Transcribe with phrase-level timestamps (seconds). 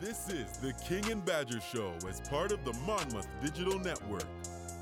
[0.00, 4.26] This is the King and Badger Show as part of the Monmouth Digital Network.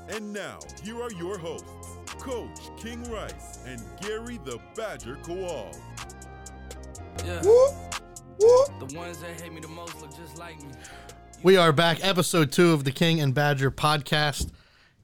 [0.09, 1.67] And now, here are your hosts,
[2.19, 5.75] Coach King Rice and Gary the Badger Kowal.
[7.25, 7.41] Yeah.
[7.41, 7.73] Whoop,
[8.39, 8.89] whoop.
[8.89, 10.69] The ones that hate me the most look just like me.
[11.41, 14.51] We are back, episode two of the King and Badger podcast,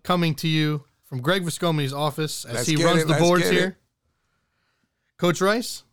[0.04, 3.54] coming to you from Greg Viscomi's office as Let's he runs it, the boards get
[3.54, 3.58] it.
[3.58, 3.78] here.
[5.18, 5.84] Coach Rice,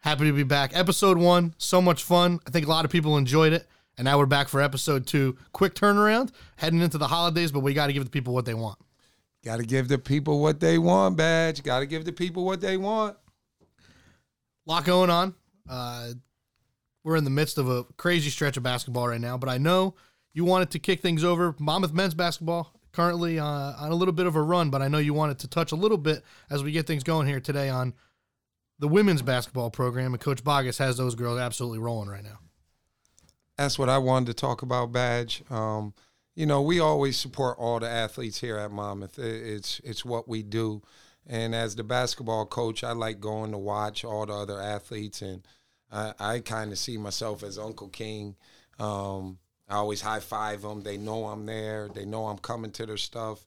[0.00, 0.70] happy to be back.
[0.74, 2.40] Episode one, so much fun.
[2.46, 3.66] I think a lot of people enjoyed it.
[3.96, 5.36] And now we're back for episode two.
[5.52, 8.54] Quick turnaround, heading into the holidays, but we got to give the people what they
[8.54, 8.78] want.
[9.44, 11.62] Got to give the people what they want, badge.
[11.62, 13.16] Got to give the people what they want.
[14.66, 15.34] lot going on.
[15.68, 16.10] Uh,
[17.02, 19.94] we're in the midst of a crazy stretch of basketball right now, but I know
[20.32, 21.54] you wanted to kick things over.
[21.58, 24.98] Monmouth men's basketball currently uh, on a little bit of a run, but I know
[24.98, 27.94] you wanted to touch a little bit as we get things going here today on
[28.78, 32.38] the women's basketball program, and Coach Bogus has those girls absolutely rolling right now.
[33.56, 35.42] That's what I wanted to talk about, badge.
[35.50, 35.94] Um,
[36.36, 39.18] you know, we always support all the athletes here at Monmouth.
[39.18, 40.82] It's it's what we do.
[41.26, 45.46] And as the basketball coach, I like going to watch all the other athletes, and
[45.90, 48.36] I, I kind of see myself as Uncle King.
[48.78, 50.82] Um, I always high five them.
[50.82, 51.88] They know I'm there.
[51.92, 53.44] They know I'm coming to their stuff.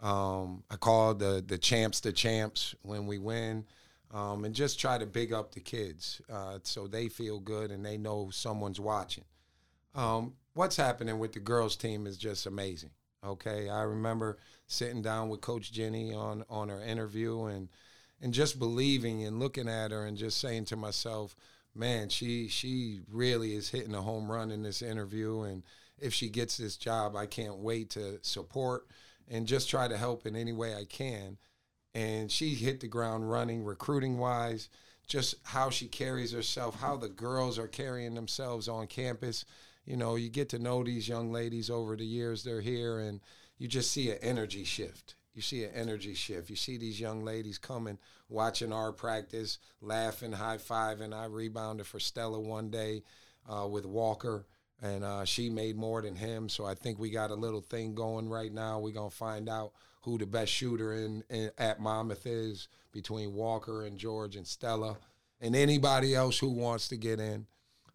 [0.00, 3.64] Um, I call the the champs the champs when we win,
[4.12, 7.84] um, and just try to big up the kids uh, so they feel good and
[7.84, 9.24] they know someone's watching.
[9.94, 12.90] Um, what's happening with the girls team is just amazing.
[13.24, 17.68] Okay, I remember sitting down with Coach Jenny on on her interview and
[18.20, 21.36] and just believing and looking at her and just saying to myself,
[21.74, 25.62] man, she she really is hitting a home run in this interview and
[25.98, 28.86] if she gets this job, I can't wait to support
[29.28, 31.38] and just try to help in any way I can.
[31.94, 34.68] And she hit the ground running, recruiting wise,
[35.06, 39.44] just how she carries herself, how the girls are carrying themselves on campus.
[39.84, 43.20] You know, you get to know these young ladies over the years they're here, and
[43.58, 45.16] you just see an energy shift.
[45.34, 46.50] You see an energy shift.
[46.50, 51.14] You see these young ladies coming, watching our practice, laughing, high fiving.
[51.14, 53.02] I rebounded for Stella one day
[53.48, 54.46] uh, with Walker,
[54.80, 56.48] and uh, she made more than him.
[56.48, 58.78] So I think we got a little thing going right now.
[58.78, 59.72] We're gonna find out
[60.02, 64.98] who the best shooter in, in at Monmouth is between Walker and George and Stella,
[65.40, 67.46] and anybody else who wants to get in.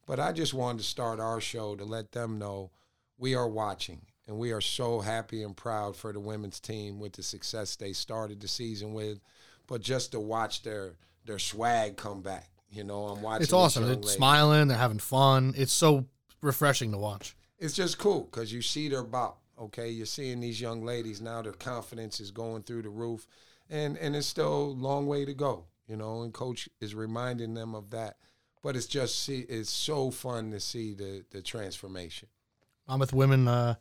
[0.06, 2.72] But I just wanted to start our show to let them know
[3.17, 7.13] we are watching and we are so happy and proud for the women's team with
[7.13, 9.19] the success they started the season with.
[9.67, 10.94] But just to watch their
[11.25, 13.44] their swag come back, you know, I'm watching.
[13.44, 13.85] It's awesome.
[13.85, 14.12] They're ladies.
[14.12, 15.53] smiling, they're having fun.
[15.57, 16.06] It's so
[16.41, 17.35] refreshing to watch.
[17.59, 19.41] It's just cool because you see their bop.
[19.59, 21.41] Okay, you're seeing these young ladies now.
[21.41, 23.28] Their confidence is going through the roof,
[23.69, 25.66] and and it's still a long way to go.
[25.88, 28.17] You know, and coach is reminding them of that.
[28.62, 32.28] But it's just see, it's so fun to see the the transformation.
[32.88, 33.75] Monmouth women uh,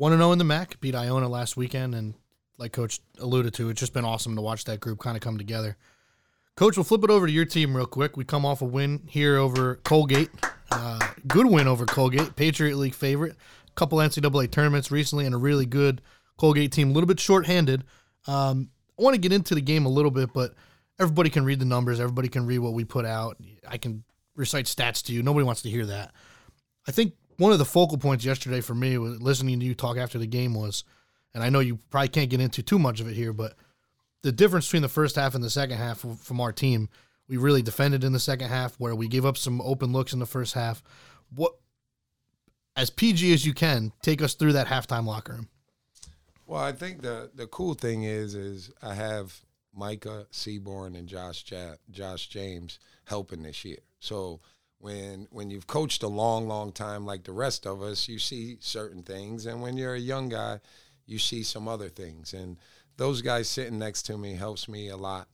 [0.00, 1.94] 1 0 in the MAAC, beat Iona last weekend.
[1.94, 2.14] And
[2.56, 5.36] like Coach alluded to, it's just been awesome to watch that group kind of come
[5.36, 5.76] together.
[6.56, 8.16] Coach, we'll flip it over to your team real quick.
[8.16, 10.30] We come off a win here over Colgate.
[10.70, 13.36] Uh, good win over Colgate, Patriot League favorite.
[13.74, 16.02] Couple NCAA tournaments recently, and a really good
[16.36, 16.90] Colgate team.
[16.90, 17.84] A little bit shorthanded.
[18.26, 20.54] Um, I want to get into the game a little bit, but
[20.98, 22.00] everybody can read the numbers.
[22.00, 23.36] Everybody can read what we put out.
[23.66, 24.04] I can
[24.36, 25.22] recite stats to you.
[25.22, 26.12] Nobody wants to hear that.
[26.86, 29.96] I think one of the focal points yesterday for me was listening to you talk
[29.96, 30.84] after the game was,
[31.34, 33.54] and I know you probably can't get into too much of it here, but
[34.22, 36.88] the difference between the first half and the second half from our team,
[37.28, 40.18] we really defended in the second half where we gave up some open looks in
[40.18, 40.82] the first half.
[41.34, 41.54] What,
[42.76, 45.48] as PG as you can, take us through that halftime locker room.
[46.46, 49.40] Well, I think the the cool thing is is I have
[49.74, 53.78] Micah Seaborn and Josh ja- Josh James helping this year.
[54.00, 54.40] So
[54.78, 58.56] when when you've coached a long, long time like the rest of us, you see
[58.60, 60.60] certain things, and when you're a young guy,
[61.06, 62.32] you see some other things.
[62.32, 62.56] And
[62.96, 65.28] those guys sitting next to me helps me a lot.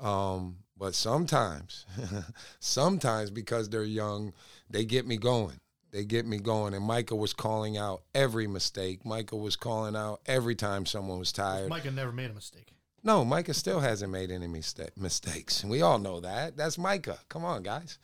[0.00, 1.86] Um, but sometimes,
[2.58, 4.32] sometimes because they're young,
[4.70, 5.60] they get me going.
[5.94, 6.74] They get me going.
[6.74, 9.04] And Micah was calling out every mistake.
[9.04, 11.68] Micah was calling out every time someone was tired.
[11.68, 12.72] Micah never made a mistake.
[13.04, 15.62] No, Micah still hasn't made any mista- mistakes.
[15.62, 16.56] And we all know that.
[16.56, 17.20] That's Micah.
[17.28, 17.98] Come on, guys.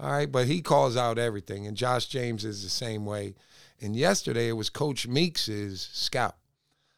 [0.00, 1.66] All right, but he calls out everything.
[1.66, 3.34] And Josh James is the same way.
[3.78, 6.36] And yesterday it was Coach Meeks's scout.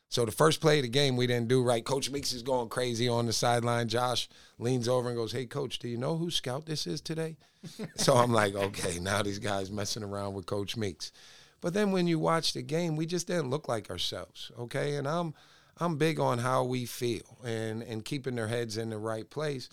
[0.09, 1.85] So the first play of the game we didn't do right.
[1.85, 3.89] Coach Meeks is going crazy on the sideline.
[3.89, 7.37] Josh leans over and goes, "Hey, coach, do you know whose scout this is today?"
[7.97, 11.13] so I'm like, "Okay, now these guys messing around with Coach Meeks."
[11.61, 14.53] But then when you watch the game, we just didn't look like ourselves.
[14.59, 15.35] Okay, and I'm
[15.79, 19.69] I'm big on how we feel and and keeping their heads in the right place.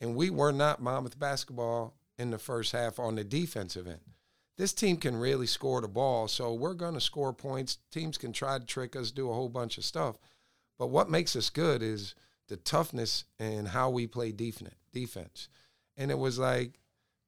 [0.00, 4.00] And we were not Monmouth basketball in the first half on the defensive end.
[4.58, 6.28] This team can really score the ball.
[6.28, 7.78] So we're going to score points.
[7.90, 10.18] Teams can try to trick us, do a whole bunch of stuff.
[10.78, 12.14] But what makes us good is
[12.48, 15.48] the toughness and how we play defense.
[15.96, 16.78] And it was like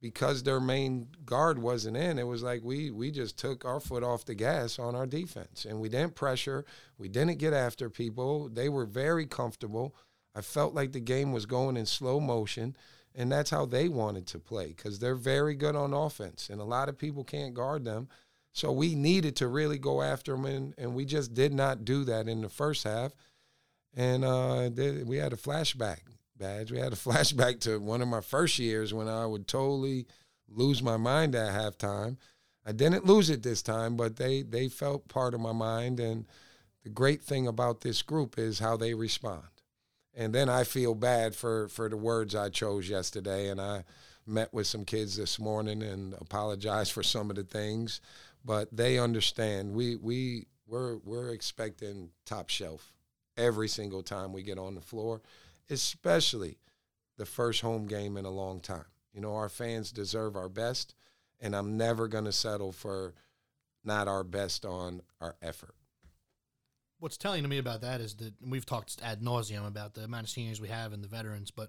[0.04, 4.02] because their main guard wasn't in, it was like we we just took our foot
[4.02, 6.66] off the gas on our defense, and we didn't pressure.
[6.98, 8.50] We didn't get after people.
[8.50, 9.96] They were very comfortable.
[10.34, 12.76] I felt like the game was going in slow motion,
[13.14, 16.64] and that's how they wanted to play because they're very good on offense, and a
[16.64, 18.08] lot of people can't guard them.
[18.52, 22.04] So we needed to really go after them, and, and we just did not do
[22.04, 23.12] that in the first half.
[23.96, 24.70] And uh,
[25.04, 26.00] we had a flashback
[26.36, 26.70] badge.
[26.70, 30.06] We had a flashback to one of my first years when I would totally
[30.48, 32.16] lose my mind at halftime.
[32.66, 36.00] I didn't lose it this time, but they they felt part of my mind.
[36.00, 36.26] And
[36.82, 39.44] the great thing about this group is how they respond.
[40.16, 43.84] And then I feel bad for for the words I chose yesterday, and I
[44.26, 48.00] met with some kids this morning and apologized for some of the things,
[48.44, 49.74] but they understand.
[49.74, 52.92] We we we're we're expecting top shelf
[53.36, 55.20] every single time we get on the floor,
[55.68, 56.58] especially
[57.16, 58.86] the first home game in a long time.
[59.12, 60.94] You know, our fans deserve our best,
[61.40, 63.14] and I'm never going to settle for
[63.84, 65.74] not our best on our effort.
[67.04, 70.24] What's telling to me about that is that we've talked ad nauseum about the amount
[70.24, 71.68] of seniors we have and the veterans, but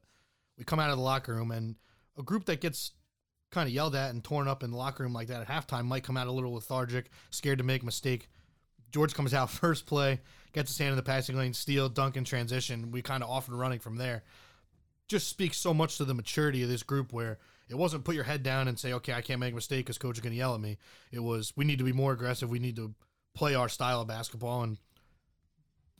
[0.57, 1.75] we come out of the locker room and
[2.17, 2.93] a group that gets
[3.51, 5.83] kind of yelled at and torn up in the locker room like that at halftime
[5.83, 8.29] might come out a little lethargic, scared to make a mistake.
[8.93, 10.21] George comes out first play,
[10.53, 12.91] gets his hand in the passing lane, steal, dunk, and transition.
[12.91, 14.23] We kind of off and running from there.
[15.09, 18.23] Just speaks so much to the maturity of this group where it wasn't put your
[18.23, 20.37] head down and say, okay, I can't make a mistake because coach is going to
[20.37, 20.77] yell at me.
[21.11, 22.49] It was, we need to be more aggressive.
[22.49, 22.95] We need to
[23.33, 24.63] play our style of basketball.
[24.63, 24.77] And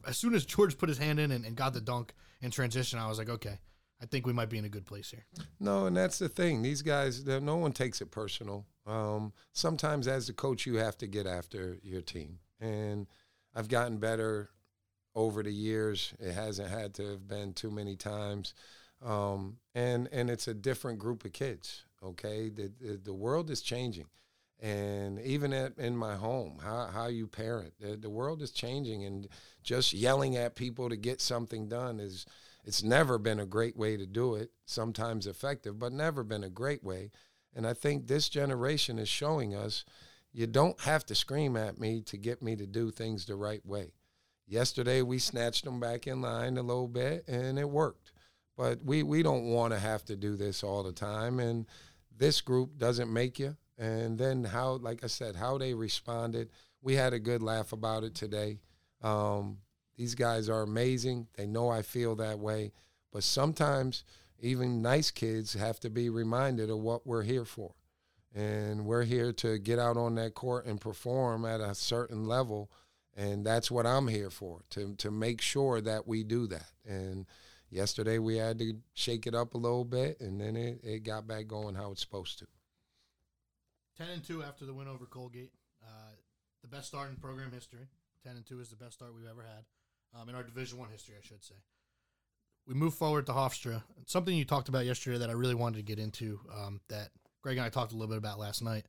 [0.08, 3.00] as soon as George put his hand in and, and got the dunk in transition,
[3.00, 3.60] I was like, okay,
[4.02, 5.26] I think we might be in a good place here.
[5.60, 6.62] No, and that's the thing.
[6.62, 8.66] These guys, no one takes it personal.
[8.86, 13.08] Um, sometimes, as the coach, you have to get after your team, and
[13.56, 14.50] I've gotten better
[15.16, 16.14] over the years.
[16.20, 18.54] It hasn't had to have been too many times,
[19.04, 21.86] um, and and it's a different group of kids.
[22.04, 24.08] Okay, the the, the world is changing,
[24.66, 29.06] and even at, in my home, how how you parent, the, the world is changing,
[29.06, 29.28] and
[29.62, 32.26] just yelling at people to get something done is
[32.64, 34.50] it's never been a great way to do it.
[34.66, 37.12] Sometimes effective, but never been a great way.
[37.56, 39.86] And I think this generation is showing us
[40.34, 43.64] you don't have to scream at me to get me to do things the right
[43.64, 43.92] way.
[44.48, 48.14] Yesterday we snatched them back in line a little bit and it worked.
[48.58, 51.40] But we, we don't want to have to do this all the time.
[51.40, 51.68] And
[52.18, 53.58] this group doesn't make you.
[53.78, 56.50] And then how, like I said, how they responded.
[56.82, 58.60] We had a good laugh about it today.
[59.02, 59.58] Um,
[59.98, 61.28] these guys are amazing.
[61.36, 62.72] They know I feel that way.
[63.12, 64.04] But sometimes
[64.40, 67.74] even nice kids have to be reminded of what we're here for.
[68.34, 72.70] And we're here to get out on that court and perform at a certain level.
[73.16, 76.70] And that's what I'm here for, to, to make sure that we do that.
[76.86, 77.26] And
[77.70, 81.26] yesterday we had to shake it up a little bit, and then it, it got
[81.26, 82.46] back going how it's supposed to.
[83.98, 85.52] 10 and 2 after the win over Colgate.
[85.84, 86.14] Uh,
[86.62, 87.88] the best start in program history.
[88.24, 90.90] 10 and 2 is the best start we've ever had um, in our Division One
[90.90, 91.56] history, I should say.
[92.68, 93.84] We move forward to Hofstra.
[94.08, 97.10] Something you talked about yesterday that I really wanted to get into um, that
[97.42, 98.86] Greg and I talked a little bit about last night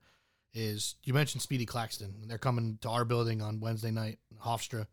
[0.55, 2.15] is you mentioned Speedy Claxton.
[2.27, 4.87] They're coming to our building on Wednesday night, Hofstra.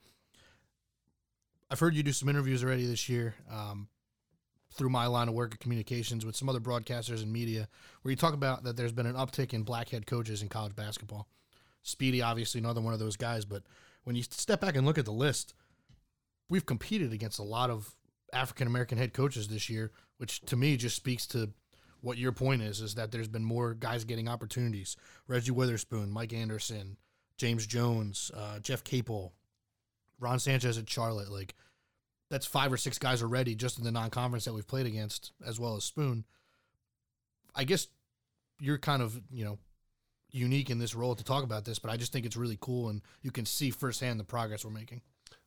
[1.72, 3.88] I've heard you do some interviews already this year um,
[4.74, 7.68] through my line of work of communications with some other broadcasters and media
[8.02, 10.76] where you talk about that there's been an uptick in black head coaches in college
[10.76, 11.28] basketball.
[11.84, 13.64] Speedy, obviously, another one of those guys, but
[14.04, 15.54] when you step back and look at the list,
[16.50, 17.96] we've competed against a lot of
[18.32, 21.52] African American head coaches this year, which to me just speaks to
[22.02, 24.96] what your point is: is that there's been more guys getting opportunities.
[25.28, 26.98] Reggie Witherspoon, Mike Anderson,
[27.38, 29.34] James Jones, uh, Jeff Capel,
[30.20, 31.32] Ron Sanchez at Charlotte.
[31.32, 31.56] Like
[32.34, 35.60] that's five or six guys already just in the non-conference that we've played against, as
[35.60, 36.26] well as Spoon.
[37.56, 37.88] I guess
[38.60, 39.60] you're kind of you know
[40.32, 42.90] unique in this role to talk about this, but I just think it's really cool,
[42.90, 45.02] and you can see firsthand the progress we're making.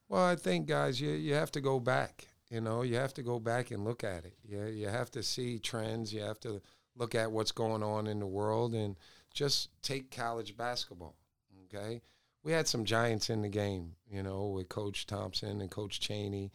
[0.08, 2.28] Well, I think guys, you you have to go back.
[2.50, 4.34] You know, you have to go back and look at it.
[4.44, 6.14] You you have to see trends.
[6.14, 6.62] You have to
[6.94, 8.96] look at what's going on in the world and
[9.34, 11.16] just take college basketball.
[11.64, 12.00] Okay,
[12.44, 13.96] we had some giants in the game.
[14.08, 16.52] You know, with Coach Thompson and Coach Chaney,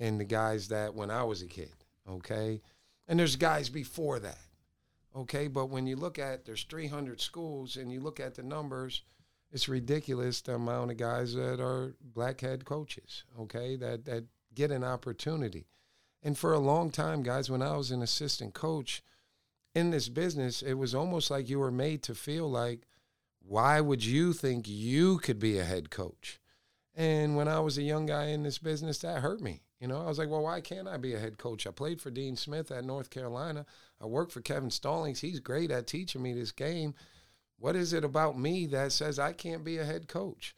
[0.00, 1.72] and the guys that when I was a kid.
[2.08, 2.60] Okay,
[3.06, 4.38] and there's guys before that.
[5.14, 9.02] Okay, but when you look at there's 300 schools and you look at the numbers
[9.52, 14.70] it's ridiculous the amount of guys that are black head coaches, okay, that, that get
[14.70, 15.66] an opportunity.
[16.22, 19.02] And for a long time, guys, when I was an assistant coach
[19.74, 22.86] in this business, it was almost like you were made to feel like
[23.42, 26.38] why would you think you could be a head coach?
[26.94, 29.62] And when I was a young guy in this business, that hurt me.
[29.80, 31.66] You know, I was like, well, why can't I be a head coach?
[31.66, 33.64] I played for Dean Smith at North Carolina.
[34.00, 35.20] I worked for Kevin Stallings.
[35.20, 36.94] He's great at teaching me this game.
[37.58, 40.54] What is it about me that says I can't be a head coach?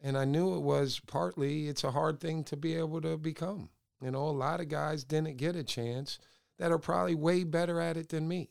[0.00, 3.70] And I knew it was partly it's a hard thing to be able to become.
[4.02, 6.18] You know, a lot of guys didn't get a chance
[6.58, 8.50] that are probably way better at it than me.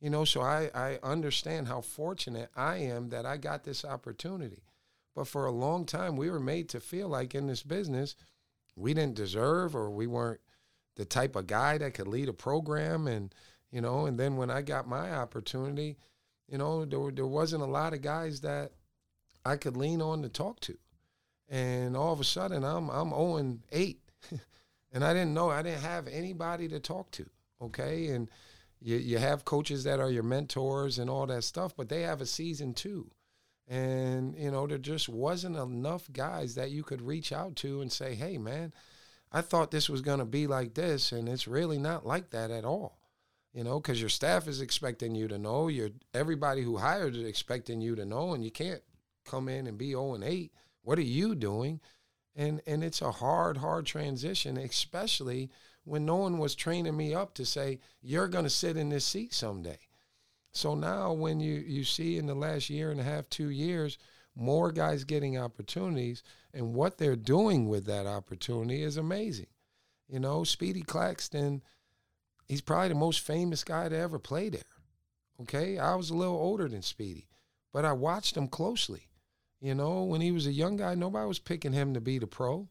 [0.00, 4.62] You know, so I, I understand how fortunate I am that I got this opportunity.
[5.14, 8.16] But for a long time, we were made to feel like in this business,
[8.76, 10.40] we didn't deserve or we weren't
[10.96, 13.06] the type of guy that could lead a program.
[13.06, 13.34] And
[13.70, 15.96] you know and then when i got my opportunity
[16.48, 18.72] you know there, there wasn't a lot of guys that
[19.44, 20.76] i could lean on to talk to.
[21.48, 23.98] And all of a sudden i'm i'm 0 8
[24.92, 27.26] and i didn't know i didn't have anybody to talk to
[27.60, 28.08] okay?
[28.08, 28.30] And
[28.82, 32.20] you, you have coaches that are your mentors and all that stuff but they have
[32.20, 33.10] a season too
[33.68, 37.90] and, you know, there just wasn't enough guys that you could reach out to and
[37.90, 38.72] say, hey, man,
[39.32, 42.50] I thought this was going to be like this, and it's really not like that
[42.50, 42.98] at all.
[43.52, 47.24] You know, because your staff is expecting you to know, your everybody who hired is
[47.24, 48.82] expecting you to know, and you can't
[49.24, 50.52] come in and be 0 and 8.
[50.82, 51.80] What are you doing?
[52.34, 55.50] And and it's a hard, hard transition, especially
[55.84, 59.06] when no one was training me up to say, you're going to sit in this
[59.06, 59.78] seat someday.
[60.56, 63.98] So now when you, you see in the last year and a half, two years,
[64.34, 66.22] more guys getting opportunities
[66.54, 69.48] and what they're doing with that opportunity is amazing.
[70.08, 71.62] You know, Speedy Claxton,
[72.46, 74.62] he's probably the most famous guy to ever play there.
[75.42, 75.78] Okay.
[75.78, 77.28] I was a little older than Speedy,
[77.72, 79.08] but I watched him closely.
[79.60, 82.26] You know, when he was a young guy, nobody was picking him to be the
[82.26, 82.68] pro.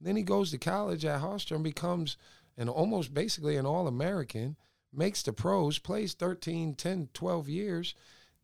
[0.00, 2.16] Then he goes to college at Hofstra and becomes
[2.56, 4.56] an almost basically an All American
[4.96, 7.94] makes the pros, plays 13, 10, 12 years,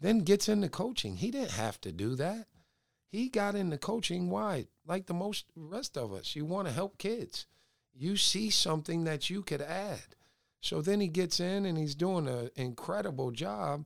[0.01, 1.17] then gets into coaching.
[1.17, 2.47] He didn't have to do that.
[3.09, 4.31] He got into coaching.
[4.31, 4.67] Why?
[4.87, 7.47] Like the most rest of us, you want to help kids.
[7.95, 10.17] You see something that you could add.
[10.61, 13.85] So then he gets in and he's doing an incredible job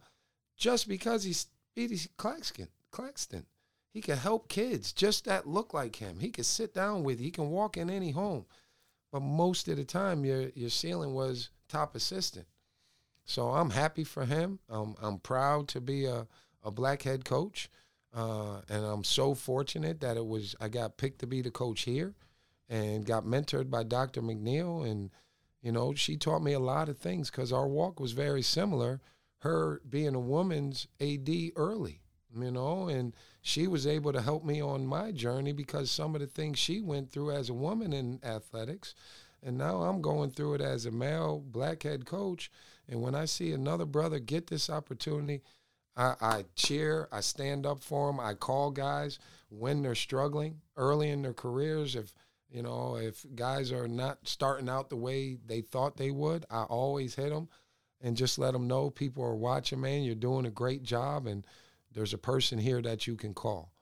[0.56, 2.68] just because he's Speedy Claxton.
[2.90, 3.46] Claxton.
[3.92, 6.20] He can help kids just that look like him.
[6.20, 7.24] He can sit down with you.
[7.24, 8.46] He can walk in any home.
[9.10, 12.46] But most of the time, your your ceiling was top assistant.
[13.26, 14.60] So I'm happy for him.
[14.70, 16.26] Um, I'm proud to be a,
[16.62, 17.68] a black head coach.
[18.14, 21.82] Uh, and I'm so fortunate that it was I got picked to be the coach
[21.82, 22.14] here
[22.68, 24.22] and got mentored by Dr.
[24.22, 24.88] McNeil.
[24.88, 25.10] And,
[25.60, 29.00] you know, she taught me a lot of things because our walk was very similar.
[29.40, 32.00] Her being a woman's AD early,
[32.34, 36.20] you know, and she was able to help me on my journey because some of
[36.20, 38.94] the things she went through as a woman in athletics.
[39.42, 42.50] And now I'm going through it as a male black head coach
[42.88, 45.42] and when I see another brother get this opportunity,
[45.96, 51.10] I, I cheer, I stand up for them, I call guys when they're struggling early
[51.10, 51.96] in their careers.
[51.96, 52.12] If
[52.50, 56.62] you know, if guys are not starting out the way they thought they would, I
[56.62, 57.48] always hit them
[58.00, 60.02] and just let them know people are watching, man.
[60.02, 61.46] You're doing a great job, and
[61.92, 63.72] there's a person here that you can call.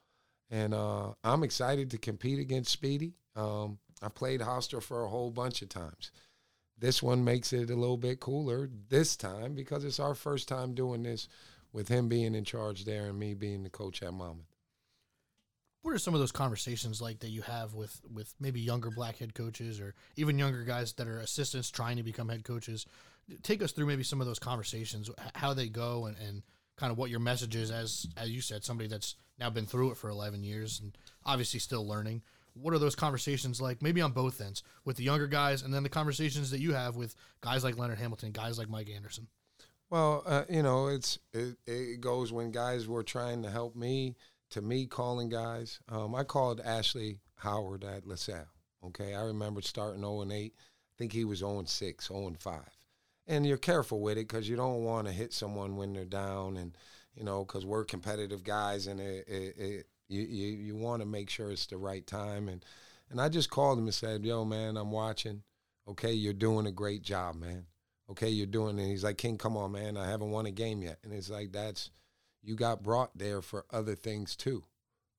[0.50, 3.14] And uh, I'm excited to compete against Speedy.
[3.36, 6.10] Um, I've played Hofstra for a whole bunch of times.
[6.78, 10.74] This one makes it a little bit cooler this time because it's our first time
[10.74, 11.28] doing this
[11.72, 14.46] with him being in charge there and me being the coach at Monmouth.
[15.82, 19.18] What are some of those conversations like that you have with with maybe younger black
[19.18, 22.86] head coaches or even younger guys that are assistants trying to become head coaches?
[23.42, 26.42] Take us through maybe some of those conversations, how they go, and, and
[26.76, 29.90] kind of what your message is as as you said, somebody that's now been through
[29.90, 32.22] it for eleven years and obviously still learning
[32.54, 35.82] what are those conversations like maybe on both ends with the younger guys and then
[35.82, 39.26] the conversations that you have with guys like leonard hamilton guys like mike anderson?
[39.90, 44.16] Well uh, you know it's it, it, goes when guys were trying to help me
[44.50, 45.80] to me calling guys.
[45.88, 48.46] Um, i called ashley howard at lasalle
[48.86, 49.14] okay?
[49.14, 50.62] I remember starting 0 and 8 i
[50.98, 52.60] think he was 0 and 6 0 and 5
[53.26, 56.56] and you're careful with it because you don't want to hit someone when they're down
[56.56, 56.76] and
[57.14, 61.30] you know because we're competitive guys and it, it, you you, you want to make
[61.30, 62.64] sure it's the right time and
[63.10, 65.42] and I just called him and said, "Yo, man, I'm watching.
[65.86, 67.66] Okay, you're doing a great job, man.
[68.10, 69.96] Okay, you're doing." And he's like, "King, come on, man.
[69.96, 71.90] I haven't won a game yet." And it's like that's
[72.42, 74.64] you got brought there for other things too.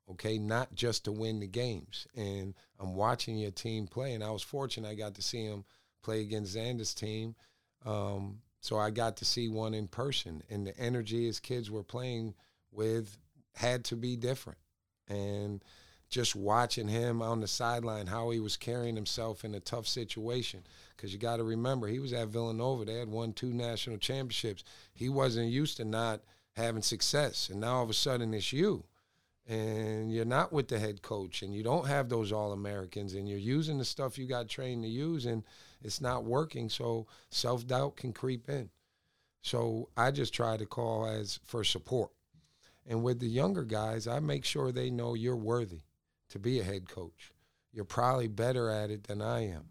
[0.10, 2.08] Okay, not just to win the games.
[2.16, 5.66] And I'm watching your team play, and I was fortunate I got to see him
[6.04, 7.36] play against Xander's team.
[7.86, 11.84] Um, so I got to see one in person, and the energy his kids were
[11.84, 12.36] playing
[12.72, 13.18] with
[13.54, 14.60] had to be different
[15.08, 15.64] and
[16.10, 20.64] just watching him on the sideline, how he was carrying himself in a tough situation.
[20.96, 22.86] Because you got to remember, he was at Villanova.
[22.86, 24.64] They had won two national championships.
[24.94, 26.22] He wasn't used to not
[26.56, 28.86] having success, and now all of a sudden it's you,
[29.46, 33.28] and you're not with the head coach, and you don't have those All Americans, and
[33.28, 35.44] you're using the stuff you got trained to use, and
[35.84, 36.70] it's not working.
[36.70, 38.70] So self doubt can creep in.
[39.42, 42.12] So I just try to call as for support.
[42.86, 45.82] And with the younger guys, I make sure they know you're worthy
[46.30, 47.32] to be a head coach.
[47.72, 49.66] You're probably better at it than I am.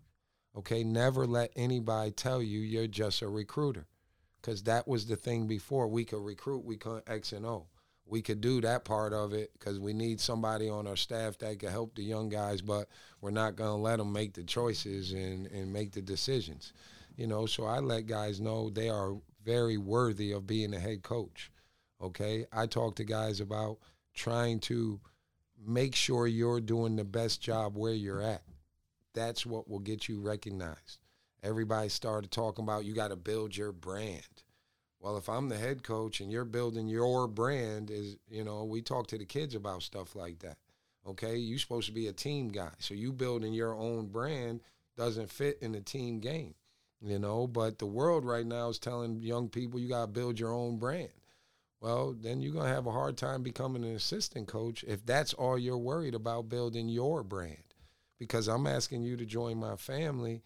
[0.56, 3.87] Okay, never let anybody tell you you're just a recruiter.
[4.40, 5.88] Because that was the thing before.
[5.88, 7.66] We could recruit, we could X and O.
[8.06, 11.59] We could do that part of it because we need somebody on our staff that
[11.59, 12.88] could help the young guys, but
[13.23, 16.75] we're not going to let them make the choices and, and make the decisions.
[17.16, 21.02] You know, so I let guys know they are very worthy of being a head
[21.02, 21.50] coach.
[22.04, 23.78] Okay, I talk to guys about
[24.12, 25.00] trying to
[25.66, 28.42] make sure you're doing the best job where you're at.
[29.14, 30.99] That's what will get you recognized.
[31.42, 34.20] Everybody started talking about you got to build your brand.
[35.00, 38.82] Well, if I'm the head coach and you're building your brand, is you know, we
[38.82, 40.58] talk to the kids about stuff like that.
[41.06, 44.61] Okay, you're supposed to be a team guy, so you building your own brand
[44.99, 46.54] doesn't fit in a team game,
[47.00, 47.46] you know.
[47.46, 50.76] But the world right now is telling young people you got to build your own
[50.78, 51.08] brand.
[51.84, 55.58] Well, then you're gonna have a hard time becoming an assistant coach if that's all
[55.58, 57.74] you're worried about building your brand.
[58.18, 60.42] Because I'm asking you to join my family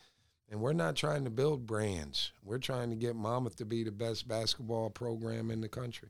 [0.50, 2.32] and we're not trying to build brands.
[2.42, 6.08] We're trying to get Monmouth to be the best basketball program in the country.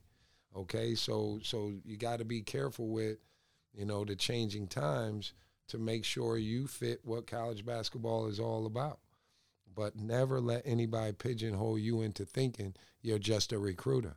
[0.56, 3.18] Okay, so so you got to be careful with,
[3.74, 5.34] you know, the changing times
[5.66, 9.00] to make sure you fit what college basketball is all about.
[9.76, 14.16] But never let anybody pigeonhole you into thinking you're just a recruiter.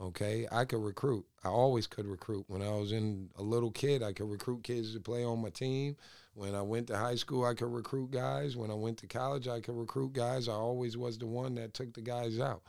[0.00, 1.26] Okay, I could recruit.
[1.42, 2.44] I always could recruit.
[2.46, 5.50] When I was in a little kid, I could recruit kids to play on my
[5.50, 5.96] team.
[6.34, 8.56] When I went to high school, I could recruit guys.
[8.56, 10.48] When I went to college, I could recruit guys.
[10.48, 12.62] I always was the one that took the guys out.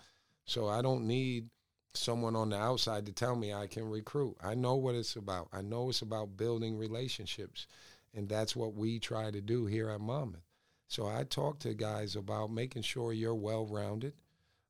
[0.46, 1.50] So I don't need
[1.94, 4.36] someone on the outside to tell me I can recruit.
[4.44, 5.50] I know what it's about.
[5.54, 7.68] I know it's about building relationships.
[8.15, 10.42] And that's what we try to do here at Monmouth.
[10.88, 14.13] So I talk to guys about making sure you're well rounded.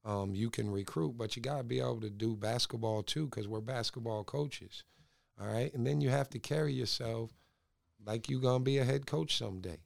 [0.06, 3.48] Um, you can recruit, but you got to be able to do basketball too because
[3.48, 4.84] we're basketball coaches.
[5.40, 5.74] All right.
[5.74, 7.32] And then you have to carry yourself
[8.06, 9.78] like you're going to be a head coach someday.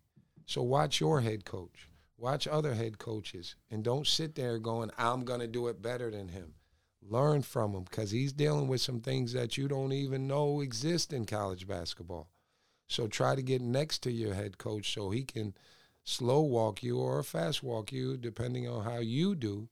[0.45, 5.23] So watch your head coach, watch other head coaches, and don't sit there going, I'm
[5.23, 6.53] going to do it better than him.
[7.01, 11.11] Learn from him because he's dealing with some things that you don't even know exist
[11.11, 12.29] in college basketball.
[12.87, 15.53] So try to get next to your head coach so he can
[16.03, 19.69] slow walk you or fast walk you, depending on how you do,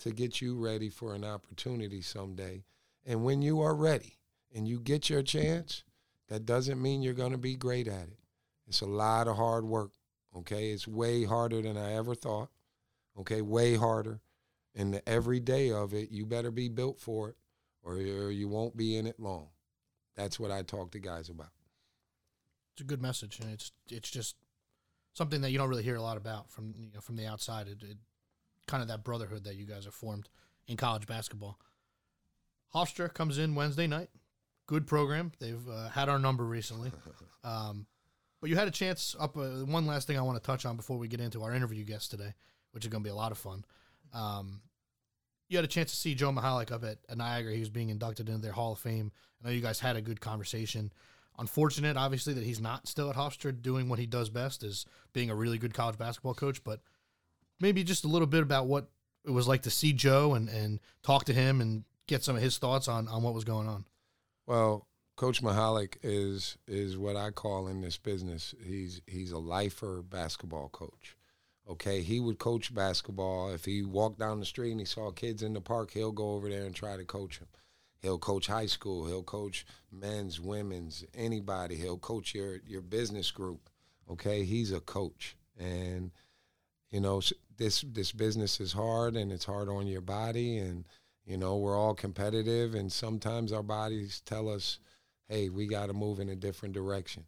[0.00, 2.64] to get you ready for an opportunity someday.
[3.04, 4.18] And when you are ready
[4.54, 5.82] and you get your chance,
[6.28, 8.18] that doesn't mean you're going to be great at it.
[8.66, 9.92] It's a lot of hard work.
[10.36, 10.70] Okay.
[10.70, 12.50] It's way harder than I ever thought.
[13.18, 13.40] Okay.
[13.40, 14.20] Way harder.
[14.74, 17.36] And the every day of it, you better be built for it
[17.82, 19.48] or you won't be in it long.
[20.16, 21.50] That's what I talk to guys about.
[22.74, 24.36] It's a good message, and it's it's just
[25.14, 27.68] something that you don't really hear a lot about from you know, from the outside.
[27.68, 27.96] It, it,
[28.68, 30.28] kind of that brotherhood that you guys have formed
[30.68, 31.58] in college basketball.
[32.74, 34.10] Hofstra comes in Wednesday night.
[34.66, 35.32] Good program.
[35.40, 36.92] They've uh, had our number recently.
[37.44, 37.86] Um,
[38.40, 39.36] but you had a chance up.
[39.36, 41.84] Uh, one last thing I want to touch on before we get into our interview
[41.84, 42.34] guest today,
[42.72, 43.64] which is going to be a lot of fun.
[44.12, 44.60] Um,
[45.48, 47.54] you had a chance to see Joe Mihalich up at, at Niagara.
[47.54, 49.12] He was being inducted into their Hall of Fame.
[49.40, 50.92] I know you guys had a good conversation.
[51.38, 55.30] Unfortunate, obviously, that he's not still at Hofstra doing what he does best, is being
[55.30, 56.62] a really good college basketball coach.
[56.62, 56.80] But
[57.60, 58.88] maybe just a little bit about what
[59.24, 62.42] it was like to see Joe and, and talk to him and get some of
[62.42, 63.84] his thoughts on, on what was going on.
[64.46, 68.54] Well, Coach Mihalich is is what I call in this business.
[68.64, 71.16] He's he's a lifer basketball coach.
[71.68, 73.52] Okay, he would coach basketball.
[73.52, 76.30] If he walked down the street and he saw kids in the park, he'll go
[76.30, 77.48] over there and try to coach them.
[78.00, 79.06] He'll coach high school.
[79.06, 81.74] He'll coach men's, women's, anybody.
[81.74, 83.68] He'll coach your your business group.
[84.08, 86.12] Okay, he's a coach, and
[86.90, 87.20] you know
[87.58, 90.84] this this business is hard and it's hard on your body and
[91.26, 94.78] you know we're all competitive and sometimes our bodies tell us
[95.28, 97.24] hey we got to move in a different direction.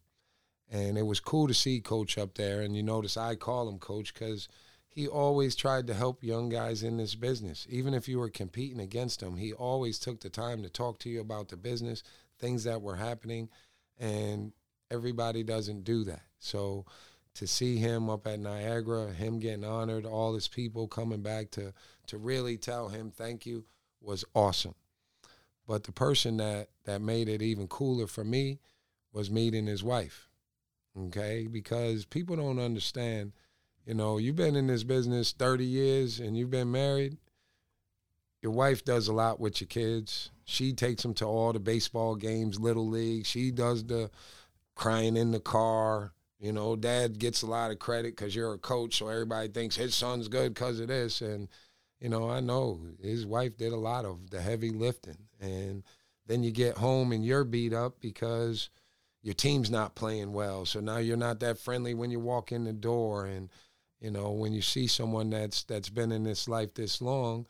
[0.72, 3.78] And it was cool to see coach up there and you notice i call him
[3.78, 4.48] coach because
[4.88, 7.64] he always tried to help young guys in this business.
[7.70, 11.10] Even if you were competing against him he always took the time to talk to
[11.10, 12.02] you about the business
[12.38, 13.48] things that were happening
[13.98, 14.52] and
[14.90, 16.22] everybody doesn't do that.
[16.38, 16.86] So
[17.34, 21.72] to see him up at Niagara, him getting honored, all his people coming back to
[22.06, 23.64] to really tell him thank you
[24.00, 24.74] was awesome.
[25.66, 28.58] But the person that that made it even cooler for me
[29.12, 30.28] was meeting his wife.
[30.98, 31.46] Okay?
[31.46, 33.32] Because people don't understand,
[33.86, 37.16] you know, you've been in this business 30 years and you've been married.
[38.42, 40.30] your wife does a lot with your kids.
[40.44, 43.26] She takes them to all the baseball games, little league.
[43.26, 44.10] She does the
[44.74, 46.12] crying in the car.
[46.40, 49.76] You know, dad gets a lot of credit because you're a coach, so everybody thinks
[49.76, 51.20] his son's good because of this.
[51.20, 51.48] And
[52.00, 55.18] you know, I know his wife did a lot of the heavy lifting.
[55.38, 55.82] And
[56.26, 58.70] then you get home and you're beat up because
[59.22, 60.64] your team's not playing well.
[60.64, 63.26] So now you're not that friendly when you walk in the door.
[63.26, 63.50] And
[64.00, 67.46] you know, when you see someone that's that's been in this life this long,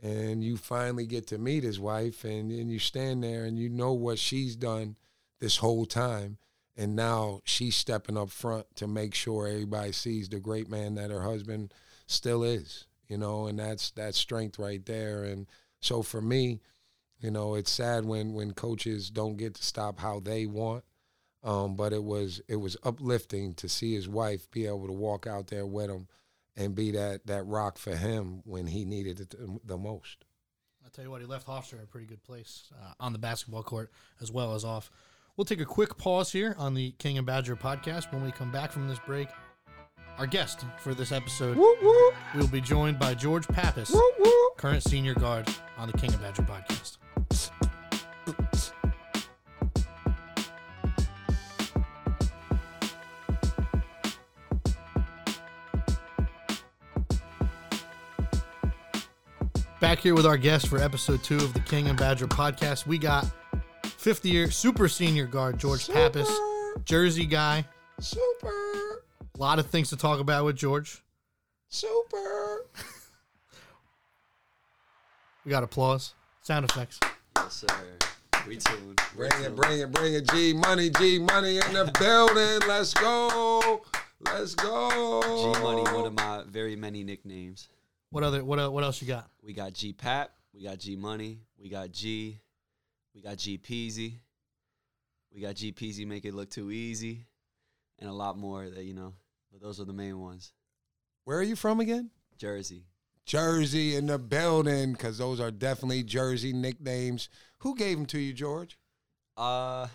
[0.00, 3.68] and you finally get to meet his wife, and, and you stand there and you
[3.68, 4.94] know what she's done
[5.40, 6.38] this whole time
[6.78, 11.10] and now she's stepping up front to make sure everybody sees the great man that
[11.10, 11.74] her husband
[12.06, 15.46] still is you know and that's that strength right there and
[15.80, 16.60] so for me
[17.20, 20.84] you know it's sad when when coaches don't get to stop how they want
[21.44, 25.26] um, but it was it was uplifting to see his wife be able to walk
[25.26, 26.06] out there with him
[26.56, 29.34] and be that that rock for him when he needed it
[29.66, 30.24] the most
[30.84, 33.18] I'll tell you what, he left Hofstra in a pretty good place uh, on the
[33.18, 33.90] basketball court
[34.22, 34.90] as well as off.
[35.38, 38.12] We'll take a quick pause here on the King and Badger podcast.
[38.12, 39.28] When we come back from this break,
[40.18, 41.56] our guest for this episode
[42.34, 43.94] will be joined by George Papas,
[44.56, 46.96] current senior guard on the King and Badger podcast.
[59.80, 62.88] Back here with our guest for episode two of the King and Badger podcast.
[62.88, 63.24] We got
[64.08, 66.30] fifth year super senior guard George Papas,
[66.86, 67.62] Jersey guy.
[68.00, 69.02] super
[69.34, 71.02] A lot of things to talk about with George.
[71.68, 72.64] super
[75.44, 76.98] We got applause, sound effects.
[77.36, 77.66] Yes, sir.
[78.46, 78.98] We tuned.
[79.14, 80.26] Bring it, bring it, bring it.
[80.30, 82.66] G Money, G Money in the building.
[82.66, 83.82] Let's go.
[84.20, 85.20] Let's go.
[85.20, 87.68] G Money, one of my very many nicknames.
[88.08, 89.28] What other what uh, what else you got?
[89.42, 92.40] We got G Pap, we got G Money, we got G,
[93.18, 94.20] we got G Peasy,
[95.34, 97.26] we got G Peasy make it look too easy,
[97.98, 99.14] and a lot more that you know.
[99.50, 100.52] But those are the main ones.
[101.24, 102.10] Where are you from again?
[102.36, 102.84] Jersey.
[103.26, 107.28] Jersey in the building, because those are definitely Jersey nicknames.
[107.58, 108.78] Who gave them to you, George?
[109.36, 109.88] Uh,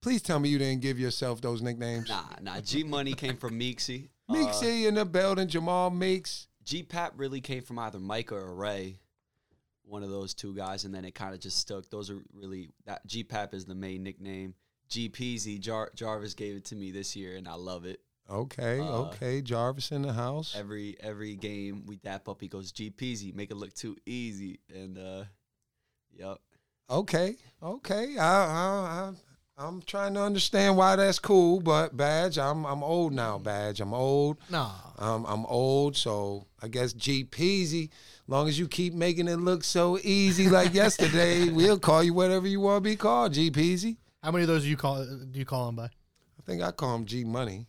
[0.00, 2.08] Please tell me you didn't give yourself those nicknames.
[2.08, 2.60] nah, nah.
[2.60, 4.10] G Money came from Meeksy.
[4.30, 6.48] Uh, Meeksy in the building, Jamal Meeks.
[6.62, 8.98] G Pap really came from either Micah or Ray,
[9.88, 11.88] one of those two guys, and then it kind of just stuck.
[11.88, 14.54] Those are really that G Pap is the main nickname.
[14.88, 18.00] G Peasy Jar- Jarvis gave it to me this year, and I love it.
[18.30, 19.40] Okay, Uh, okay.
[19.40, 20.54] Jarvis in the house.
[20.56, 24.60] Every every game we dap up, he goes G Peasy, make it look too easy,
[24.74, 25.24] and uh,
[26.12, 26.38] yep.
[26.90, 28.16] Okay, okay.
[28.18, 29.12] I, I, I,
[29.60, 33.38] I'm trying to understand why that's cool, but Badge, I'm I'm old now.
[33.38, 34.38] Badge, I'm old.
[34.48, 34.70] Nah.
[34.98, 37.90] Um, I'm old, so I guess G Peasy.
[38.28, 42.46] Long as you keep making it look so easy like yesterday, we'll call you whatever
[42.46, 43.96] you want to be called, G Peasy.
[44.22, 45.86] How many of those do you call do you call him by?
[45.86, 47.66] I think I call him G Money.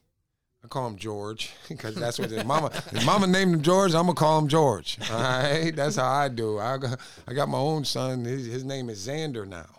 [0.63, 2.71] I call him George because that's what his mama.
[2.91, 3.95] His mama named him George.
[3.95, 4.99] I'm gonna call him George.
[5.11, 6.59] All right, that's how I do.
[6.59, 8.25] I got, I got my own son.
[8.25, 9.78] His, his name is Xander now.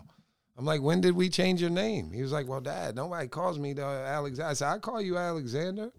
[0.61, 2.11] I'm like, when did we change your name?
[2.11, 4.51] He was like, well, Dad, nobody calls me the Alexander.
[4.51, 5.89] I said, I call you Alexander.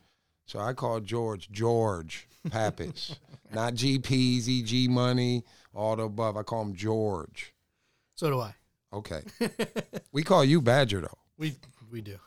[0.47, 3.17] So I call George George Papas,
[3.53, 5.43] not G Peasy, G Money,
[5.75, 6.37] all the above.
[6.37, 7.53] I call him George.
[8.15, 8.55] So do I.
[8.93, 9.23] Okay.
[10.13, 11.57] we call you Badger though, We
[11.91, 12.19] we do.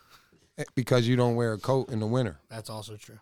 [0.58, 3.20] eh, because you don't wear a coat in the winter That's also true.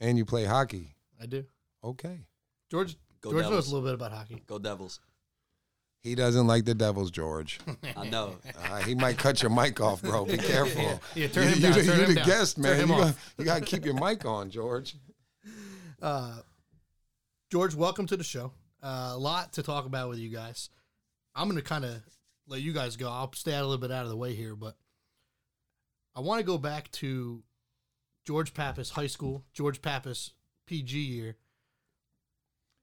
[0.00, 0.96] and you play hockey.
[1.18, 1.46] I do.
[1.82, 2.26] Okay.
[2.70, 4.42] George Go George knows a little bit about hockey.
[4.46, 5.00] Go Devils.
[6.04, 7.58] He doesn't like the Devils, George.
[7.96, 8.36] I know.
[8.62, 10.26] Uh, he might cut your mic off, bro.
[10.26, 11.00] Be careful.
[11.14, 12.26] Yeah, turn you, him you down, the, turn you the down.
[12.26, 12.76] guest, Turn man.
[12.76, 14.96] him You got, you got to keep your mic on, George.
[16.02, 16.40] Uh,
[17.50, 18.52] George, welcome to the show.
[18.82, 20.68] Uh, a lot to talk about with you guys.
[21.34, 22.02] I'm going to kind of
[22.46, 23.08] let you guys go.
[23.10, 24.76] I'll stay a little bit out of the way here, but
[26.14, 27.42] I want to go back to
[28.26, 30.32] George Papas High School, George Papas
[30.66, 31.36] PG year.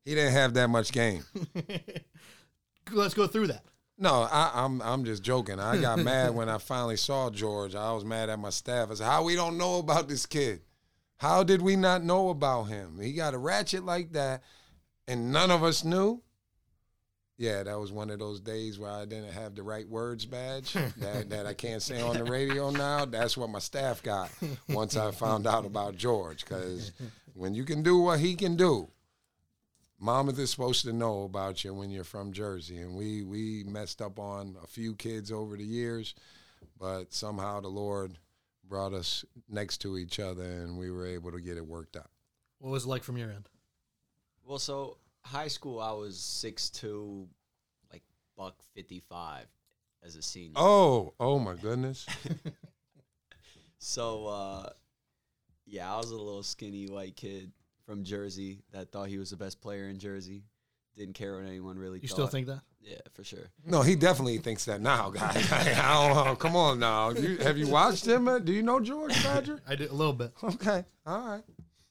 [0.06, 1.24] He didn't have that much game.
[2.92, 3.64] Let's go through that.
[3.98, 5.60] No, I, I'm I'm just joking.
[5.60, 7.76] I got mad when I finally saw George.
[7.76, 8.90] I was mad at my staff.
[8.90, 10.62] I said, "How we don't know about this kid?
[11.18, 13.00] How did we not know about him?
[13.00, 14.44] He got a ratchet like that,
[15.08, 16.24] and none of us knew."
[17.38, 20.74] Yeah, that was one of those days where I didn't have the right words badge
[20.98, 23.06] that, that I can't say on the radio now.
[23.06, 24.30] That's what my staff got
[24.70, 26.44] once I found out about George.
[26.46, 26.92] Because
[27.34, 28.90] when you can do what he can do,
[30.02, 34.02] Mama is supposed to know about you when you're from Jersey, and we we messed
[34.02, 36.16] up on a few kids over the years,
[36.80, 38.18] but somehow the Lord
[38.68, 42.10] brought us next to each other, and we were able to get it worked out.
[42.60, 43.48] What was it like from your end?
[44.44, 47.28] Well, so high school, I was 6'2",
[48.36, 49.46] buck fifty five
[50.04, 50.54] as a senior.
[50.56, 52.08] Oh, oh my goodness.
[53.84, 54.70] So uh,
[55.66, 57.52] yeah, I was a little skinny white kid
[57.92, 60.46] from Jersey that thought he was the best player in Jersey.
[60.96, 62.14] Didn't care what anyone really You thought.
[62.16, 62.62] still think that?
[62.82, 63.50] Yeah, for sure.
[63.66, 65.52] No, he definitely thinks that now, guys.
[65.52, 66.36] I don't know.
[66.38, 67.10] Come on now.
[67.10, 68.30] You, have you watched him?
[68.30, 69.60] uh, Do you know George Badger?
[69.68, 70.32] I did a little bit.
[70.42, 70.86] Okay.
[71.06, 71.44] All right.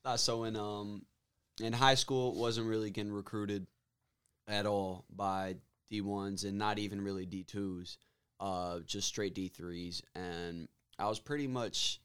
[0.05, 1.03] Uh, so in um
[1.63, 3.67] in high school, wasn't really getting recruited
[4.49, 5.57] at all by
[5.91, 7.99] D ones and not even really D twos.
[8.39, 10.67] Uh, just straight D threes, and
[10.99, 12.01] I was pretty much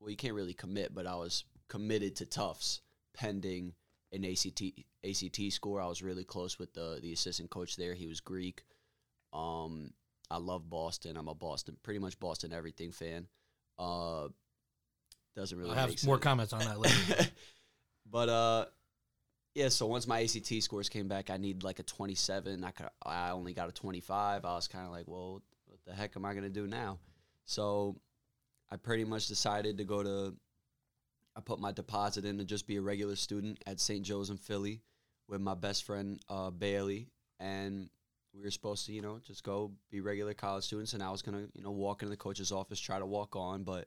[0.00, 2.82] well, you can't really commit, but I was committed to Tufts
[3.14, 3.74] pending
[4.12, 4.62] an ACT
[5.04, 5.80] ACT score.
[5.80, 7.94] I was really close with the the assistant coach there.
[7.94, 8.64] He was Greek.
[9.32, 9.92] Um,
[10.30, 11.16] I love Boston.
[11.16, 13.26] I'm a Boston, pretty much Boston everything fan.
[13.78, 14.28] Uh,
[15.36, 16.22] doesn't really I'll have more sense.
[16.24, 17.30] comments on that later.
[18.10, 18.64] but uh
[19.54, 22.62] yeah, so once my ACT scores came back, I need like a 27.
[22.62, 24.44] I could, I only got a 25.
[24.44, 26.98] I was kind of like, well, what the heck am I gonna do now?
[27.44, 27.96] So
[28.70, 30.34] I pretty much decided to go to.
[31.38, 34.04] I put my deposit in to just be a regular student at St.
[34.04, 34.82] Joe's in Philly
[35.28, 37.88] with my best friend uh, Bailey, and
[38.34, 40.94] we were supposed to, you know, just go be regular college students.
[40.94, 43.62] And I was gonna, you know, walk into the coach's office, try to walk on,
[43.62, 43.86] but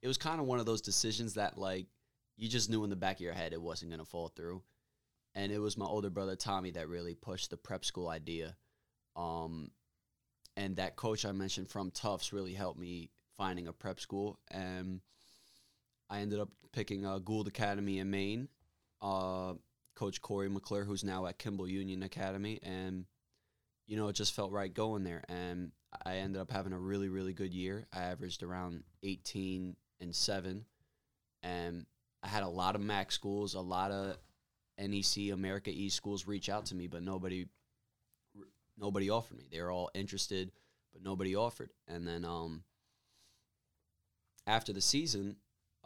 [0.00, 1.86] it was kind of one of those decisions that like
[2.36, 4.62] you just knew in the back of your head it wasn't to fall through.
[5.34, 8.56] And it was my older brother Tommy that really pushed the prep school idea.
[9.16, 9.70] Um,
[10.56, 14.38] and that coach I mentioned from Tufts really helped me finding a prep school.
[14.50, 15.00] And
[16.08, 18.48] I ended up picking uh, Gould Academy in Maine.
[19.02, 19.54] Uh,
[19.94, 22.60] coach Corey McClure, who's now at Kimball Union Academy.
[22.62, 23.06] And,
[23.86, 25.24] you know, it just felt right going there.
[25.28, 25.72] And
[26.04, 27.86] I ended up having a really, really good year.
[27.92, 30.64] I averaged around 18 and 7.
[31.42, 31.86] And
[32.22, 34.16] I had a lot of MAAC schools, a lot of
[34.78, 37.46] NEC America East schools reach out to me, but nobody
[38.78, 39.44] nobody offered me.
[39.50, 40.52] They were all interested,
[40.92, 41.70] but nobody offered.
[41.88, 42.62] And then um,
[44.46, 45.36] after the season,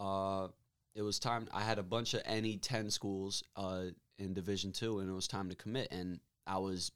[0.00, 0.48] uh,
[0.94, 1.46] it was time.
[1.52, 3.84] I had a bunch of NE-10 schools uh,
[4.18, 5.88] in Division Two, and it was time to commit.
[5.92, 6.90] And I was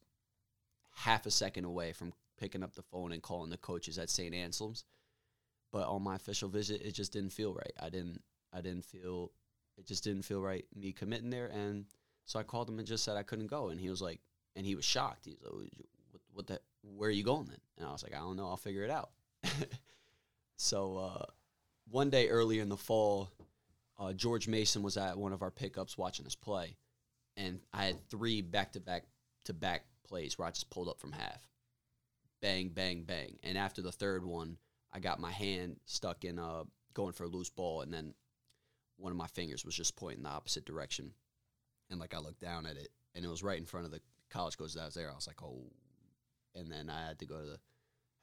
[0.96, 4.34] half a second away from picking up the phone and calling the coaches at St.
[4.34, 4.84] Anselm's.
[5.70, 7.72] But on my official visit, it just didn't feel right.
[7.80, 8.22] I didn't.
[8.52, 9.32] I didn't feel.
[9.76, 11.84] It just didn't feel right me committing there, and
[12.24, 13.68] so I called him and just said I couldn't go.
[13.68, 14.20] And he was like,
[14.56, 15.24] and he was shocked.
[15.24, 16.20] He's like, "What?
[16.32, 16.60] What the?
[16.82, 18.48] Where are you going then?" And I was like, "I don't know.
[18.48, 19.10] I'll figure it out."
[20.56, 21.24] so uh,
[21.90, 23.30] one day earlier in the fall,
[23.98, 26.76] uh, George Mason was at one of our pickups watching us play,
[27.36, 29.04] and I had three back to back
[29.44, 31.48] to back plays where I just pulled up from half,
[32.40, 34.56] bang, bang, bang, and after the third one,
[34.92, 38.14] I got my hand stuck in uh going for a loose ball, and then
[38.96, 41.12] one of my fingers was just pointing the opposite direction,
[41.90, 44.00] and like I looked down at it, and it was right in front of the
[44.30, 45.10] college coach that was there.
[45.10, 45.70] I was like, oh,
[46.54, 47.58] and then I had to go to the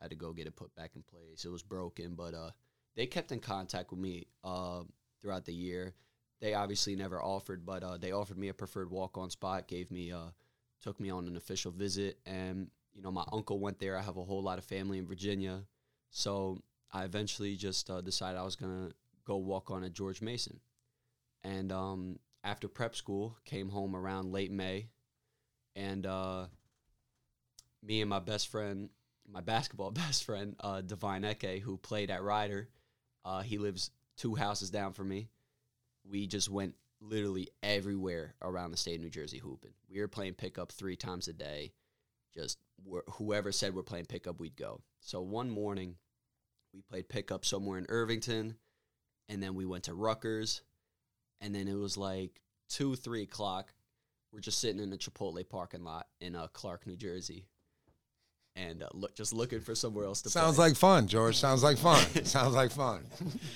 [0.01, 1.45] had to go get it put back in place.
[1.45, 2.49] It was broken, but uh,
[2.95, 4.81] they kept in contact with me uh,
[5.21, 5.93] throughout the year.
[6.39, 9.91] They obviously never offered, but uh, they offered me a preferred walk on spot, gave
[9.91, 10.31] me uh,
[10.81, 13.97] took me on an official visit, and you know my uncle went there.
[13.97, 15.61] I have a whole lot of family in Virginia,
[16.09, 18.89] so I eventually just uh, decided I was gonna
[19.25, 20.59] go walk on at George Mason,
[21.43, 24.87] and um, after prep school, came home around late May,
[25.75, 26.47] and uh,
[27.83, 28.89] me and my best friend,
[29.31, 32.69] my basketball best friend, uh, Divine Eke, who played at Rider,
[33.25, 35.29] uh, he lives two houses down from me.
[36.09, 39.73] We just went literally everywhere around the state of New Jersey hooping.
[39.89, 41.73] We were playing pickup three times a day.
[42.33, 44.81] Just wh- whoever said we're playing pickup, we'd go.
[44.99, 45.95] So one morning,
[46.73, 48.55] we played pickup somewhere in Irvington,
[49.27, 50.61] and then we went to Rutgers,
[51.41, 53.73] and then it was like two, three o'clock.
[54.31, 57.47] We're just sitting in a Chipotle parking lot in uh, Clark, New Jersey,
[58.55, 60.29] and uh, look, just looking for somewhere else to.
[60.29, 60.41] Play.
[60.41, 60.67] Sounds play.
[60.69, 61.37] like fun, George.
[61.39, 62.03] Sounds like fun.
[62.25, 63.05] Sounds like fun.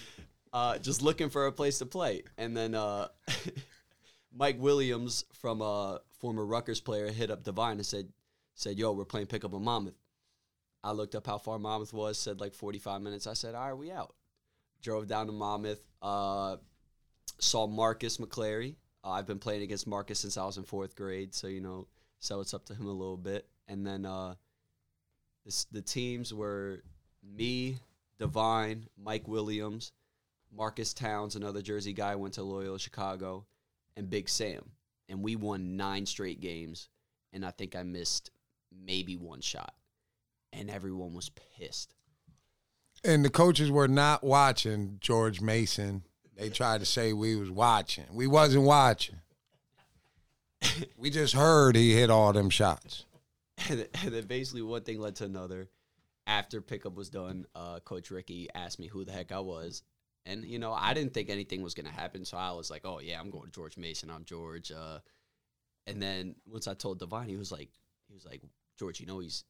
[0.53, 2.23] uh, just looking for a place to play.
[2.37, 3.07] And then uh,
[4.33, 8.07] Mike Williams from a former Rutgers player hit up Divine and said,
[8.53, 9.97] said, yo, we're playing pickup in Monmouth.
[10.83, 13.27] I looked up how far Monmouth was, said like 45 minutes.
[13.27, 14.15] I said, all right, we out.
[14.81, 16.57] Drove down to Monmouth, uh,
[17.39, 18.75] saw Marcus McClary.
[19.03, 21.87] Uh, I've been playing against Marcus since I was in fourth grade, so, you know,
[22.19, 23.47] so it's up to him a little bit.
[23.67, 24.35] And then uh,
[25.45, 26.81] this, the teams were
[27.23, 27.77] me,
[28.17, 29.91] Divine, Mike Williams,
[30.55, 33.45] Marcus Towns, another Jersey guy, went to Loyola Chicago,
[33.95, 34.63] and Big Sam.
[35.07, 36.89] And we won nine straight games,
[37.31, 38.31] and I think I missed
[38.85, 39.73] maybe one shot.
[40.51, 41.93] And everyone was pissed.
[43.03, 46.03] And the coaches were not watching George Mason.
[46.37, 48.05] They tried to say we was watching.
[48.11, 49.17] We wasn't watching.
[50.97, 53.05] we just heard he hit all them shots.
[53.69, 55.69] And, and then basically one thing led to another.
[56.27, 59.83] After pickup was done, uh, Coach Ricky asked me who the heck I was,
[60.25, 62.99] and you know I didn't think anything was gonna happen, so I was like, "Oh
[62.99, 64.09] yeah, I'm going to George Mason.
[64.09, 64.99] I'm George." Uh,
[65.85, 67.69] and then once I told Divine, he was like,
[68.07, 68.41] he was like,
[68.79, 69.43] "George, you know he's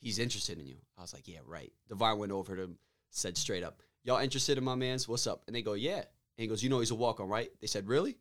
[0.00, 2.78] he's interested in you." I was like, "Yeah, right." Divine went over to him,
[3.10, 5.06] said straight up, "Y'all interested in my man's?
[5.06, 7.28] What's up?" And they go, "Yeah." And he goes, "You know he's a walk on,
[7.28, 8.16] right?" They said, "Really?"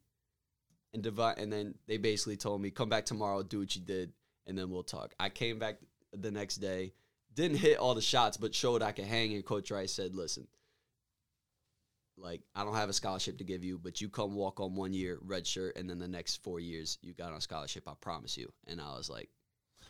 [0.94, 4.12] And Divine, and then they basically told me, "Come back tomorrow, do what you did,
[4.48, 5.78] and then we'll talk." I came back
[6.14, 6.94] the next day,
[7.34, 9.34] didn't hit all the shots, but showed I could hang.
[9.34, 10.48] And Coach Rice said, "Listen,
[12.18, 14.94] like I don't have a scholarship to give you, but you come walk on one
[14.94, 17.88] year, red shirt, and then the next four years you got on scholarship.
[17.88, 19.30] I promise you." And I was like,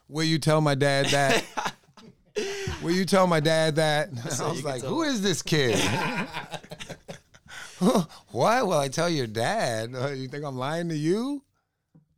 [0.08, 1.44] Will you tell my dad that?
[2.84, 4.16] Will you tell my dad that?
[4.32, 5.10] So I was like, who him.
[5.10, 5.80] is this kid?
[8.32, 9.92] Why will I tell your dad?
[9.92, 11.44] You think I'm lying to you?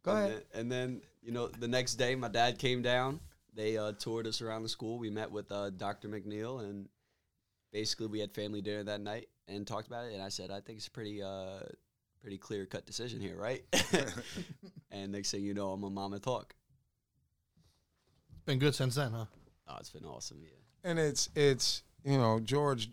[0.03, 0.43] Go and ahead.
[0.53, 3.19] Then, and then you know the next day, my dad came down.
[3.53, 4.97] They uh, toured us around the school.
[4.97, 6.07] We met with uh, Dr.
[6.07, 6.87] McNeil, and
[7.73, 10.13] basically we had family dinner that night and talked about it.
[10.13, 11.59] And I said, I think it's a pretty, uh,
[12.21, 13.61] pretty clear cut decision here, right?
[14.91, 16.55] and next thing you know, I'm a mama talk.
[18.45, 19.25] Been good since then, huh?
[19.67, 20.89] Oh, it's been awesome, yeah.
[20.89, 22.89] and it's it's you know George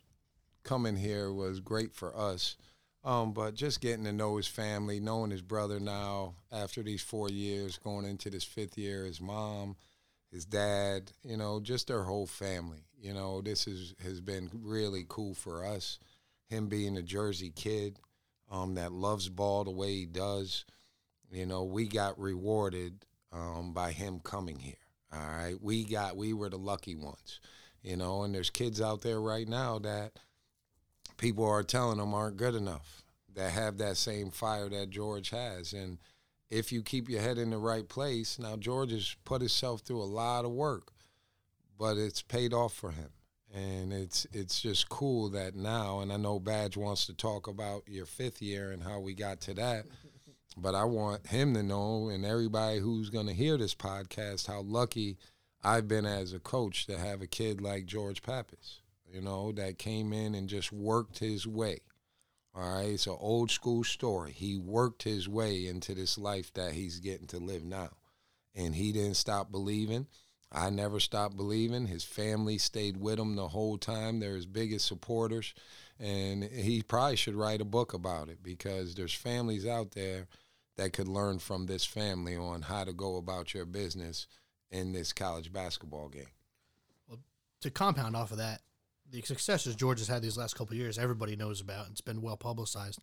[0.64, 2.56] coming here was great for us,
[3.04, 7.28] um, but just getting to know his family, knowing his brother now after these four
[7.28, 9.76] years, going into this fifth year, his mom,
[10.32, 12.86] his dad, you know, just their whole family.
[13.00, 15.98] You know, this is has been really cool for us.
[16.48, 17.98] Him being a Jersey kid
[18.50, 20.64] um, that loves ball the way he does,
[21.30, 24.74] you know, we got rewarded um, by him coming here.
[25.12, 27.40] All right, we got we were the lucky ones,
[27.82, 28.22] you know.
[28.22, 30.12] And there's kids out there right now that
[31.16, 33.02] people are telling them aren't good enough
[33.34, 35.72] that have that same fire that George has.
[35.72, 35.98] And
[36.50, 40.02] if you keep your head in the right place, now George has put himself through
[40.02, 40.92] a lot of work,
[41.78, 43.10] but it's paid off for him.
[43.52, 47.84] And it's it's just cool that now, and I know Badge wants to talk about
[47.86, 49.86] your fifth year and how we got to that.
[50.56, 54.60] But I want him to know, and everybody who's going to hear this podcast, how
[54.60, 55.18] lucky
[55.64, 58.80] I've been as a coach to have a kid like George Papas,
[59.14, 61.78] you know, that came in and just worked his way.
[62.54, 64.32] All right, it's an old school story.
[64.32, 67.90] He worked his way into this life that he's getting to live now.
[68.54, 70.06] And he didn't stop believing.
[70.52, 71.86] I never stopped believing.
[71.86, 74.20] His family stayed with him the whole time.
[74.20, 75.52] They're his biggest supporters.
[75.98, 80.28] And he probably should write a book about it because there's families out there
[80.76, 84.26] that could learn from this family on how to go about your business
[84.70, 86.30] in this college basketball game.
[87.08, 87.18] Well,
[87.62, 88.60] To compound off of that,
[89.14, 91.86] the successes George has had these last couple of years, everybody knows about.
[91.90, 93.00] It's been well publicized.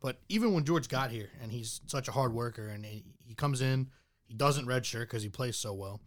[0.00, 3.34] But even when George got here, and he's such a hard worker, and he, he
[3.34, 3.88] comes in,
[4.24, 6.00] he doesn't redshirt because he plays so well.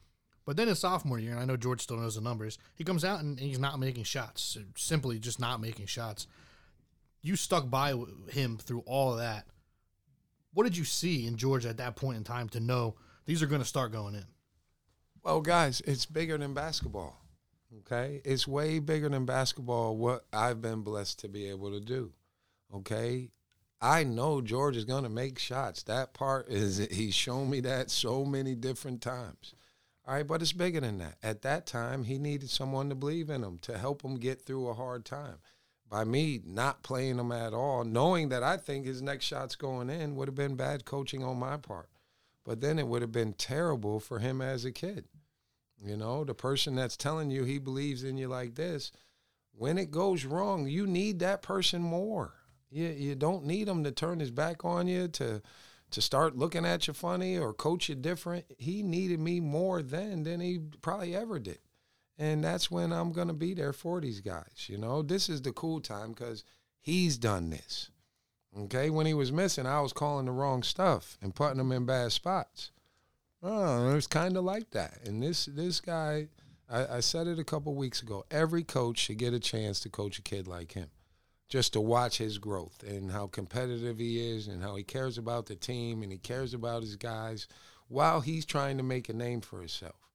[0.46, 3.06] But then his sophomore year, and I know George still knows the numbers, he comes
[3.06, 6.28] out and he's not making shots, simply just not making shots.
[7.22, 7.96] You stuck by
[8.30, 9.46] him through all of that.
[10.54, 13.48] What did you see in George at that point in time to know these are
[13.48, 14.26] going to start going in?
[15.24, 17.25] Well, guys, it's bigger than basketball.
[17.80, 18.21] Okay?
[18.23, 22.13] It's way bigger than basketball, what I've been blessed to be able to do.
[22.73, 23.30] Okay?
[23.82, 25.84] I know George is going to make shots.
[25.84, 29.54] That part is, he's shown me that so many different times.
[30.08, 31.17] All right, but it's bigger than that.
[31.23, 34.67] At that time, he needed someone to believe in him, to help him get through
[34.67, 35.38] a hard time.
[35.89, 39.89] By me not playing him at all, knowing that I think his next shot's going
[39.89, 41.89] in, would have been bad coaching on my part.
[42.43, 45.06] But then it would have been terrible for him as a kid.
[45.84, 48.92] You know, the person that's telling you he believes in you like this,
[49.54, 52.34] when it goes wrong, you need that person more.
[52.70, 55.42] You, you don't need him to turn his back on you, to
[55.92, 58.46] to start looking at you funny or coach you different.
[58.58, 61.60] He needed me more then than he probably ever did.
[62.18, 64.68] And that's when I'm going to be there for these guys.
[64.68, 66.44] You know, this is the cool time because
[66.82, 67.92] he's done this.
[68.58, 68.90] Okay.
[68.90, 72.12] When he was missing, I was calling the wrong stuff and putting him in bad
[72.12, 72.71] spots.
[73.48, 74.98] Oh, it's kind of like that.
[75.06, 76.29] And this this guy,
[76.67, 78.25] I, I said it a couple weeks ago.
[78.31, 80.89] Every coach should get a chance to coach a kid like him,
[81.48, 85.46] just to watch his growth and how competitive he is, and how he cares about
[85.46, 87.48] the team and he cares about his guys,
[87.87, 90.10] while he's trying to make a name for himself,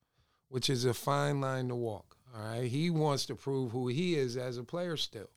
[0.48, 2.16] which is a fine line to walk.
[2.34, 5.30] All right, he wants to prove who he is as a player still.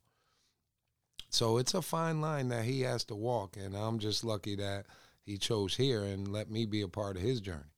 [1.30, 4.88] So it's a fine line that he has to walk, and I'm just lucky that
[5.24, 7.73] he chose here and let me be a part of his journey.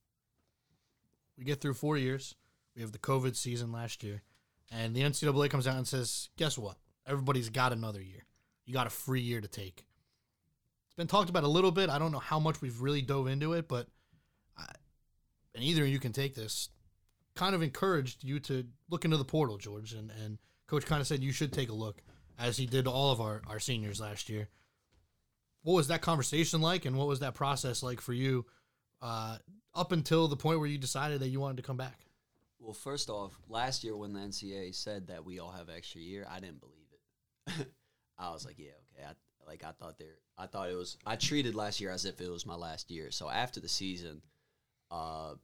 [1.36, 2.34] We get through four years.
[2.74, 4.22] We have the COVID season last year,
[4.70, 6.76] and the NCAA comes out and says, "Guess what?
[7.06, 8.26] Everybody's got another year.
[8.64, 9.84] You got a free year to take."
[10.86, 11.90] It's been talked about a little bit.
[11.90, 13.88] I don't know how much we've really dove into it, but
[14.56, 14.72] I,
[15.54, 16.70] and either you can take this.
[17.34, 21.06] kind of encouraged you to look into the portal, George, and, and coach kind of
[21.06, 22.02] said you should take a look,
[22.38, 24.48] as he did all of our, our seniors last year.
[25.62, 28.46] What was that conversation like, and what was that process like for you
[29.02, 29.38] uh,
[29.74, 32.00] up until the point where you decided that you wanted to come back?
[32.58, 36.26] Well, first off, last year when the NCAA said that we all have extra year,
[36.28, 36.86] I didn't believe
[37.60, 37.68] it.
[38.18, 39.06] I was like, yeah, okay.
[39.06, 39.12] I,
[39.48, 40.96] like I thought there, I thought it was.
[41.06, 43.10] I treated last year as if it was my last year.
[43.10, 44.22] So after the season,
[44.90, 45.34] uh,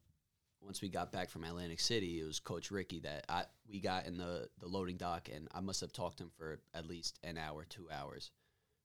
[0.60, 4.06] once we got back from Atlantic City, it was Coach Ricky that I we got
[4.06, 7.18] in the the loading dock, and I must have talked to him for at least
[7.22, 8.30] an hour, two hours,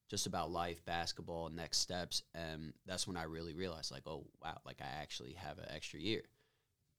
[0.09, 4.59] just about life, basketball, next steps, and that's when I really realized, like, oh wow,
[4.65, 6.23] like I actually have an extra year,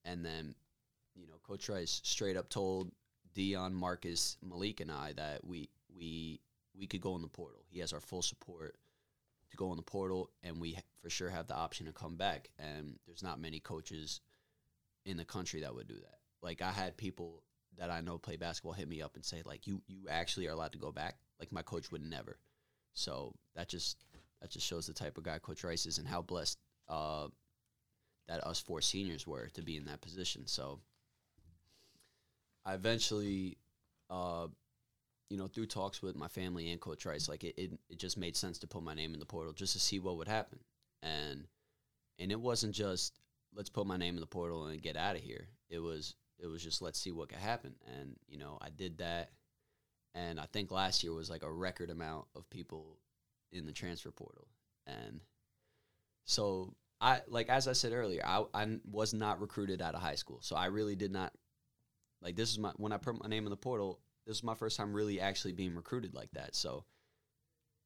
[0.05, 0.55] and then,
[1.15, 2.91] you know, Coach Rice straight up told
[3.35, 6.41] Dion, Marcus, Malik, and I that we we
[6.79, 7.65] we could go in the portal.
[7.69, 8.77] He has our full support
[9.51, 12.51] to go in the portal, and we for sure have the option to come back.
[12.59, 14.21] And there's not many coaches
[15.05, 16.19] in the country that would do that.
[16.43, 17.43] Like I had people
[17.79, 20.53] that I know play basketball hit me up and say like you you actually are
[20.53, 21.17] allowed to go back.
[21.39, 22.39] Like my coach would never.
[22.99, 23.97] So that just
[24.41, 27.29] that just shows the type of guy Coach Rice is and how blessed uh,
[28.27, 30.47] that us four seniors were to be in that position.
[30.47, 30.81] So
[32.65, 33.57] I eventually,
[34.11, 34.49] uh,
[35.31, 38.19] you know, through talks with my family and Coach Rice, like it, it, it just
[38.19, 40.59] made sense to put my name in the portal just to see what would happen.
[41.03, 41.47] And
[42.19, 43.21] and it wasn't just
[43.55, 45.47] let's put my name in the portal and get out of here.
[45.71, 47.75] It was it was just let's see what could happen.
[47.99, 49.31] And you know, I did that.
[50.15, 52.99] And I think last year was like a record amount of people
[53.53, 54.49] in the transfer portal.
[54.87, 55.21] And
[56.25, 60.17] so I like as I said earlier, I I was not recruited out of high
[60.17, 60.39] school.
[60.43, 61.33] So I really did not
[62.23, 64.55] like this is my when I put my name in the portal, this is my
[64.55, 66.55] first time really actually being recruited like that.
[66.55, 66.85] So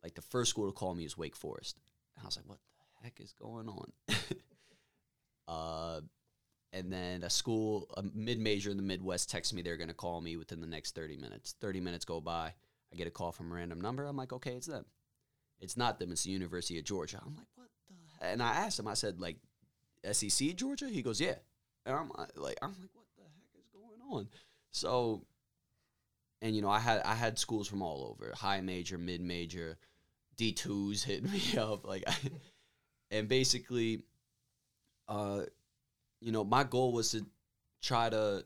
[0.03, 1.79] like the first school to call me is Wake Forest.
[2.17, 3.93] And I was like, what the heck is going on?
[5.49, 6.01] Uh,
[6.73, 9.95] and then a school, a mid major in the Midwest, texts me they're going to
[9.95, 11.55] call me within the next 30 minutes.
[11.61, 12.55] 30 minutes go by.
[12.93, 14.05] I get a call from a random number.
[14.07, 14.85] I'm like, okay, it's them.
[15.61, 16.13] It's not them.
[16.13, 17.21] It's the University of Georgia.
[17.25, 18.25] I'm like, what the?
[18.25, 18.33] Heck?
[18.33, 18.89] And I asked him.
[18.89, 19.37] I said, like,
[20.11, 20.89] SEC Georgia.
[20.89, 21.35] He goes, yeah.
[21.87, 24.29] And I'm like, I'm like, what the heck is going on?
[24.71, 25.25] So,
[26.41, 29.79] and you know, I had I had schools from all over, high major, mid major,
[30.37, 32.05] D twos hit me up, like,
[33.11, 34.03] and basically
[35.09, 35.43] uh,
[36.23, 37.27] you know, my goal was to
[37.83, 38.45] try to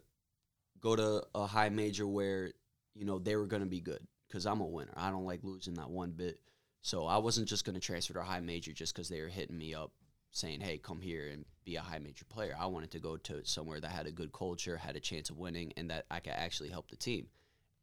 [0.80, 2.52] go to a high major where,
[2.94, 4.94] you know, they were going to be good because I'm a winner.
[4.96, 6.40] I don't like losing that one bit.
[6.80, 9.28] So I wasn't just going to transfer to a high major just because they were
[9.28, 9.92] hitting me up
[10.30, 12.56] saying, hey, come here and be a high major player.
[12.58, 15.36] I wanted to go to somewhere that had a good culture, had a chance of
[15.36, 17.26] winning, and that I could actually help the team.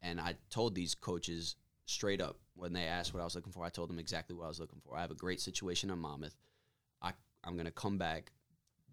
[0.01, 3.63] And I told these coaches straight up when they asked what I was looking for,
[3.63, 4.97] I told them exactly what I was looking for.
[4.97, 6.35] I have a great situation in Monmouth.
[7.01, 7.11] I,
[7.43, 8.31] I'm going to come back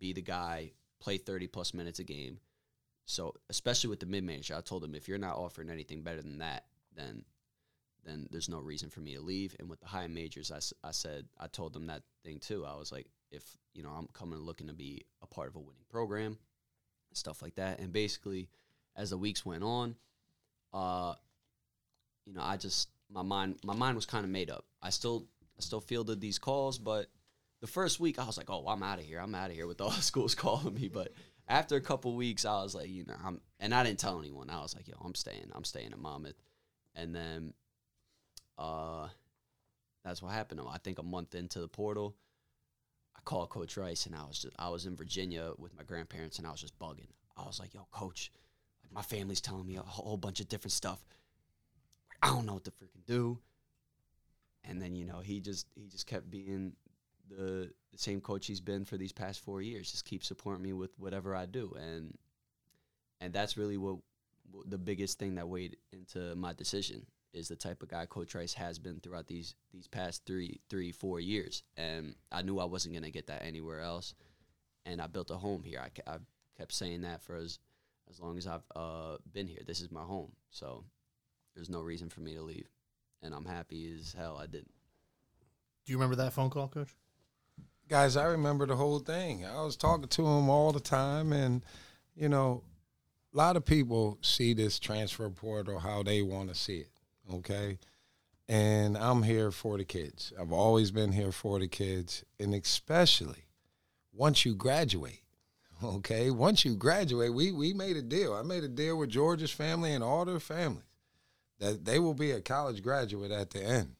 [0.01, 2.39] be the guy, play 30 plus minutes a game.
[3.07, 6.23] So, especially with the mid major, I told him if you're not offering anything better
[6.23, 7.25] than that, then
[8.05, 9.55] then there's no reason for me to leave.
[9.59, 12.65] And with the high majors, I, I said, I told them that thing too.
[12.65, 13.45] I was like, if,
[13.75, 16.39] you know, I'm coming looking to be a part of a winning program,
[17.13, 17.79] stuff like that.
[17.79, 18.49] And basically,
[18.97, 19.97] as the weeks went on,
[20.73, 21.15] uh,
[22.25, 24.65] you know, I just, my mind, my mind was kind of made up.
[24.83, 25.27] I still,
[25.59, 27.07] I still fielded these calls, but
[27.61, 29.21] the first week I was like, oh, I'm out of here.
[29.21, 30.89] I'm out of here with all the schools calling me.
[30.89, 31.13] But
[31.49, 34.51] after a couple weeks, I was like, you know, I'm, and I didn't tell anyone.
[34.51, 35.51] I was like, yo, I'm staying.
[35.53, 36.41] I'm staying at Monmouth.
[36.95, 37.55] And then,
[38.59, 39.09] uh,
[40.05, 40.61] that's what happened.
[40.69, 42.17] I think a month into the portal,
[43.17, 46.39] I called Coach Rice, and I was just, I was in Virginia with my grandparents,
[46.39, 47.09] and I was just bugging.
[47.37, 48.31] I was like, yo, Coach,
[48.83, 51.05] like my family's telling me a whole bunch of different stuff.
[52.23, 53.39] I don't know what to freaking do.
[54.65, 56.75] And then you know he just he just kept being
[57.31, 59.91] the, same coach he's been for these past four years.
[59.91, 62.17] Just keep supporting me with whatever I do, and
[63.21, 63.97] and that's really what,
[64.51, 68.35] what the biggest thing that weighed into my decision is the type of guy Coach
[68.35, 72.65] Rice has been throughout these these past three three four years, and I knew I
[72.65, 74.15] wasn't gonna get that anywhere else,
[74.87, 75.81] and I built a home here.
[75.81, 76.19] I, I
[76.57, 77.59] kept saying that for as
[78.09, 79.63] as long as I've uh, been here.
[79.67, 80.85] This is my home, so
[81.55, 82.69] there's no reason for me to leave,
[83.23, 84.73] and I'm happy as hell I didn't.
[85.85, 86.95] Do you remember that phone call, Coach?
[87.91, 89.45] Guys, I remember the whole thing.
[89.45, 91.65] I was talking to him all the time, and
[92.15, 92.63] you know,
[93.35, 96.93] a lot of people see this transfer portal how they want to see it.
[97.35, 97.79] Okay.
[98.49, 100.33] And I'm here for the kids.
[100.41, 103.47] I've always been here for the kids, and especially
[104.13, 105.23] once you graduate.
[105.83, 108.35] Okay, once you graduate, we we made a deal.
[108.35, 110.85] I made a deal with George's family and all their families
[111.59, 113.97] that they will be a college graduate at the end.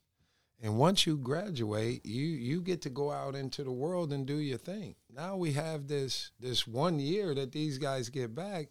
[0.63, 4.37] And once you graduate, you you get to go out into the world and do
[4.37, 4.95] your thing.
[5.15, 8.69] Now we have this this one year that these guys get back.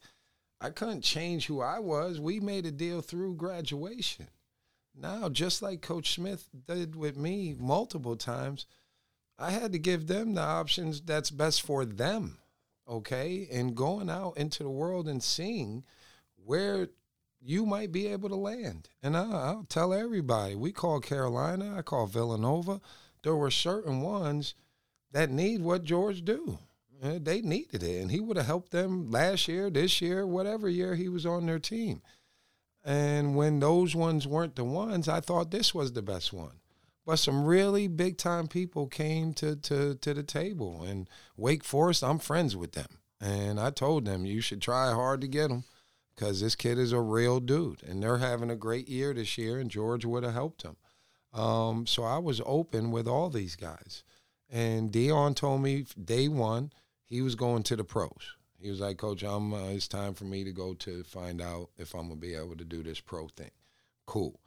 [0.61, 2.19] I couldn't change who I was.
[2.19, 4.27] We made a deal through graduation.
[4.95, 8.65] Now, just like Coach Smith did with me multiple times,
[9.37, 12.39] I had to give them the options that's best for them.
[12.87, 13.47] Okay.
[13.51, 15.85] And going out into the world and seeing
[16.43, 16.89] where
[17.41, 18.89] you might be able to land.
[19.01, 22.81] And I, I'll tell everybody we call Carolina, I call Villanova.
[23.23, 24.55] There were certain ones
[25.11, 26.59] that need what George do.
[27.01, 30.67] Uh, They needed it, and he would have helped them last year, this year, whatever
[30.69, 32.01] year he was on their team.
[32.83, 36.59] And when those ones weren't the ones, I thought this was the best one.
[37.05, 40.83] But some really big time people came to, to, to the table.
[40.83, 42.99] And Wake Forest, I'm friends with them.
[43.19, 45.63] And I told them, you should try hard to get him
[46.19, 47.81] because this kid is a real dude.
[47.83, 50.75] And they're having a great year this year, and George would have helped him.
[51.33, 54.03] Um, so I was open with all these guys.
[54.49, 56.73] And Dion told me day one
[57.05, 58.35] he was going to the pros.
[58.59, 59.53] He was like, Coach, I'm.
[59.53, 62.57] Uh, it's time for me to go to find out if I'm gonna be able
[62.57, 63.51] to do this pro thing.
[64.05, 64.41] Cool.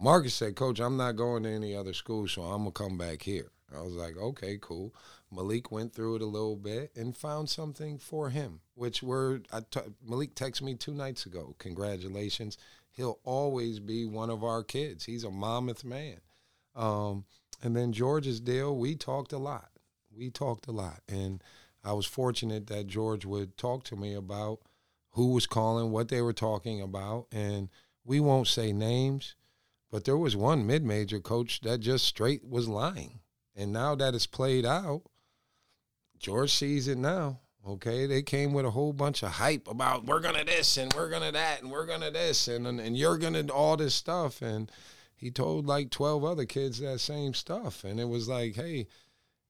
[0.00, 3.22] Marcus said, Coach, I'm not going to any other school, so I'm gonna come back
[3.22, 3.52] here.
[3.72, 4.92] I was like, okay, cool.
[5.32, 9.40] Malik went through it a little bit and found something for him, which were
[10.06, 11.56] Malik texted me two nights ago.
[11.58, 12.58] Congratulations.
[12.90, 15.04] He'll always be one of our kids.
[15.04, 16.20] He's a Monmouth man.
[16.76, 17.24] Um,
[17.62, 19.70] and then George's deal, we talked a lot.
[20.14, 21.00] We talked a lot.
[21.08, 21.42] And
[21.82, 24.60] I was fortunate that George would talk to me about
[25.10, 27.26] who was calling, what they were talking about.
[27.32, 27.70] And
[28.04, 29.34] we won't say names,
[29.90, 33.20] but there was one mid major coach that just straight was lying.
[33.54, 35.02] And now that it's played out,
[36.22, 37.40] George sees it now.
[37.66, 41.10] Okay, they came with a whole bunch of hype about we're gonna this and we're
[41.10, 44.40] gonna that and we're gonna this and and, and you're gonna all this stuff.
[44.40, 44.70] And
[45.14, 47.84] he told like 12 other kids that same stuff.
[47.84, 48.86] And it was like hey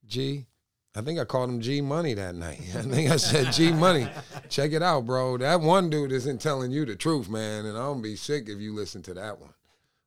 [0.06, 0.46] g
[0.94, 2.60] i think i called him g money that night.
[2.76, 4.08] I think i said g money
[4.50, 5.38] check it out bro.
[5.38, 8.60] That one dude isn't telling you the truth man and i'm gonna be sick if
[8.60, 9.54] you listen to that one.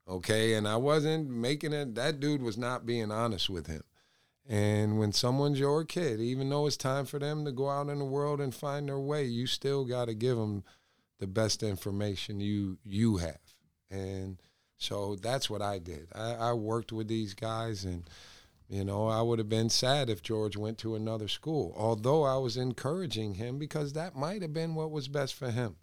[0.08, 0.54] Okay?
[0.54, 3.84] And i wasn't making it that dude was not being honest with him
[4.48, 8.00] and when someone's your kid even though it's time for them to go out in
[8.00, 10.64] the world and find their way you still got to give them
[11.20, 13.40] the best information you you have
[13.90, 14.38] and
[14.78, 16.10] so that's what I did.
[16.14, 18.10] I, I worked with these guys, and
[18.68, 21.74] you know, I would have been sad if George went to another school.
[21.78, 25.78] Although I was encouraging him because that might have been what was best for him.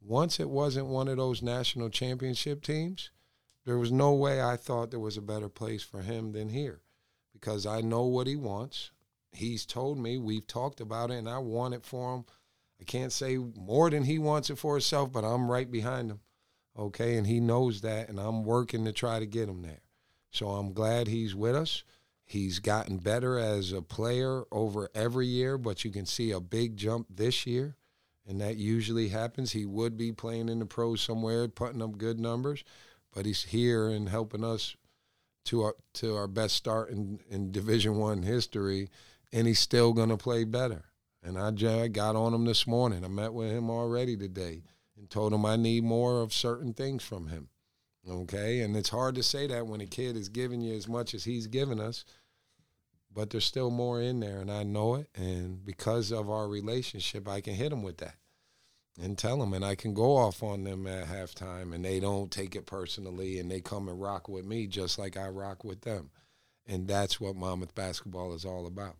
[0.00, 3.10] Once it wasn't one of those national championship teams,
[3.64, 6.80] there was no way I thought there was a better place for him than here,
[7.42, 8.92] because I know what he wants.
[9.32, 12.24] He's told me we've talked about it, and I want it for him.
[12.80, 16.20] I can't say more than he wants it for himself, but I'm right behind him
[16.78, 19.82] okay and he knows that and i'm working to try to get him there
[20.30, 21.84] so i'm glad he's with us
[22.24, 26.76] he's gotten better as a player over every year but you can see a big
[26.76, 27.76] jump this year
[28.26, 32.18] and that usually happens he would be playing in the pros somewhere putting up good
[32.18, 32.64] numbers
[33.12, 34.74] but he's here and helping us
[35.44, 38.88] to our to our best start in, in division one history
[39.32, 40.84] and he's still going to play better
[41.22, 41.48] and I,
[41.82, 44.62] I got on him this morning i met with him already today
[45.02, 47.48] and told him I need more of certain things from him.
[48.08, 51.12] Okay, and it's hard to say that when a kid is giving you as much
[51.12, 52.04] as he's given us,
[53.12, 55.08] but there's still more in there, and I know it.
[55.14, 58.14] And because of our relationship, I can hit him with that
[59.00, 62.30] and tell them, and I can go off on them at halftime, and they don't
[62.30, 65.82] take it personally, and they come and rock with me just like I rock with
[65.82, 66.10] them.
[66.66, 68.96] And that's what Monmouth basketball is all about.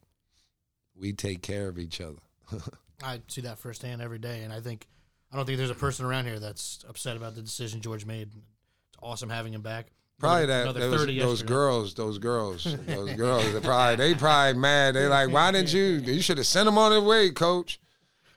[0.95, 2.21] We take care of each other.
[3.03, 4.87] I see that firsthand every day, and I think
[5.33, 8.29] I don't think there's a person around here that's upset about the decision George made.
[8.29, 9.87] It's awesome having him back.
[10.19, 13.53] Probably that those, those girls, those girls, those girls.
[13.53, 14.95] They probably they probably mad.
[14.95, 15.85] They like, why didn't you?
[16.05, 17.81] You should have sent them on their way, coach.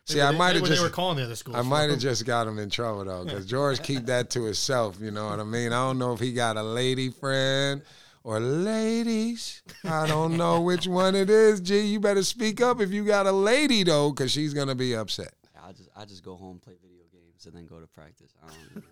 [0.05, 1.57] See, Maybe I might have maybe just they were calling the other schools.
[1.57, 4.99] I might have just got him in trouble though, because George keep that to himself.
[5.01, 5.73] You know what I mean?
[5.73, 7.81] I don't know if he got a lady friend
[8.23, 9.63] or ladies.
[9.83, 11.59] I don't know which one it is.
[11.59, 14.95] G, you better speak up if you got a lady though, because she's gonna be
[14.95, 15.33] upset.
[15.63, 18.31] I just I just go home, play video games, and then go to practice.
[18.43, 18.83] I don't.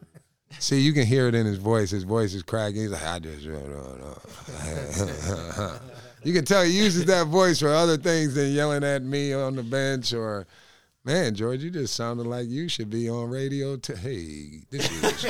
[0.60, 1.92] See, you can hear it in his voice.
[1.92, 2.82] His voice is cracking.
[2.82, 3.44] He's like, I just,
[6.24, 9.56] you can tell he uses that voice for other things than yelling at me on
[9.56, 10.46] the bench or,
[11.04, 13.76] man, George, you just sounded like you should be on radio.
[13.78, 15.26] To hey, this is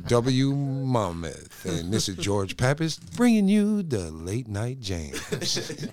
[0.06, 5.90] W Monmouth, and this is George Papas bringing you the late night jams.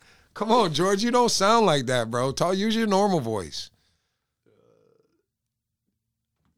[0.34, 2.32] Come on, George, you don't sound like that, bro.
[2.32, 3.70] Talk, use your normal voice.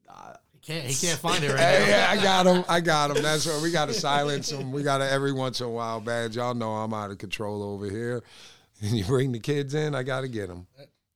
[0.09, 0.85] Uh, he can't.
[0.85, 1.89] He can't find it right Hey, now.
[1.89, 2.65] yeah, I got him.
[2.69, 3.23] I got him.
[3.23, 4.71] That's what we got to silence him.
[4.71, 6.37] We got to every once in a while, badge.
[6.37, 8.23] Y'all know I'm out of control over here.
[8.81, 10.67] And you bring the kids in, I got to get them.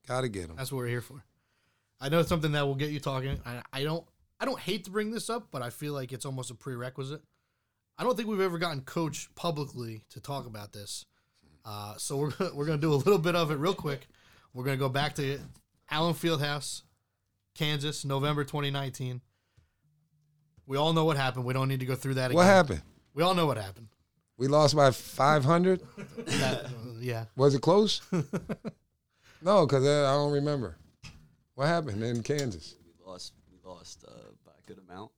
[0.09, 0.57] Got to get them.
[0.57, 1.23] That's what we're here for.
[2.01, 3.39] I know it's something that will get you talking.
[3.45, 4.05] I, I don't
[4.41, 7.21] I don't hate to bring this up, but I feel like it's almost a prerequisite.
[7.99, 11.05] I don't think we've ever gotten coach publicly to talk about this.
[11.65, 14.07] Uh, so we're gonna, we're gonna do a little bit of it real quick.
[14.55, 15.39] We're gonna go back to
[15.91, 16.83] Allen Fieldhouse,
[17.55, 19.21] Kansas, November 2019.
[20.67, 21.45] We all know what happened.
[21.45, 22.37] We don't need to go through that again.
[22.37, 22.83] What happened?
[23.13, 23.89] We all know what happened.
[24.39, 25.83] We lost by 500.
[26.27, 26.69] That- uh,
[27.01, 27.25] yeah.
[27.37, 28.01] Was it close?
[29.43, 30.77] no, because I don't remember.
[31.55, 32.75] What happened in Kansas?
[32.85, 33.33] We lost.
[33.51, 34.11] We lost uh,
[34.45, 35.11] by a good amount.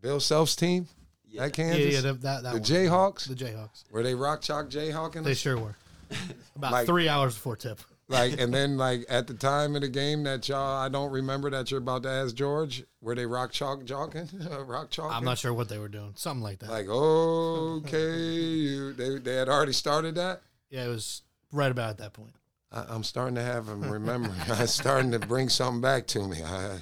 [0.00, 0.86] Bill Self's team
[1.26, 1.44] Yeah.
[1.44, 1.94] at Yeah, Kansas?
[1.94, 2.62] yeah, that, that, that the one.
[2.62, 3.28] Jayhawks?
[3.28, 3.84] The Jayhawks.
[3.90, 5.24] Were they rock chalk Jayhawking?
[5.24, 5.38] They us?
[5.38, 5.74] sure were.
[6.56, 7.80] About Like- three hours before tip.
[8.08, 11.50] like, and then like at the time of the game that y'all, I don't remember
[11.50, 12.84] that you're about to ask George.
[13.00, 14.28] Were they rock chalk jocking?
[14.68, 15.12] rock chalk?
[15.12, 16.12] I'm not sure what they were doing.
[16.14, 16.70] Something like that.
[16.70, 20.42] Like okay, you, they they had already started that.
[20.70, 22.32] yeah, it was right about at that point.
[22.76, 24.30] I, I'm starting to have him remember.
[24.48, 26.42] I'm starting to bring something back to me.
[26.42, 26.78] I,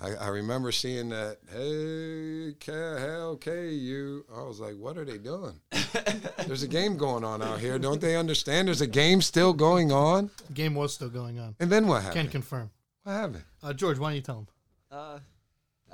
[0.00, 1.38] I, I remember seeing that.
[1.52, 4.24] Hey, K- hell, K, you.
[4.34, 5.60] I was like, what are they doing?
[6.46, 7.78] There's a game going on out here.
[7.78, 8.68] Don't they understand?
[8.68, 10.30] There's a game still going on.
[10.46, 11.56] The game was still going on.
[11.60, 12.12] And then what happened?
[12.12, 12.32] Can happened?
[12.32, 12.70] confirm.
[13.02, 13.44] What happened?
[13.62, 14.46] Uh, George, why don't you tell him?
[14.90, 15.18] Uh,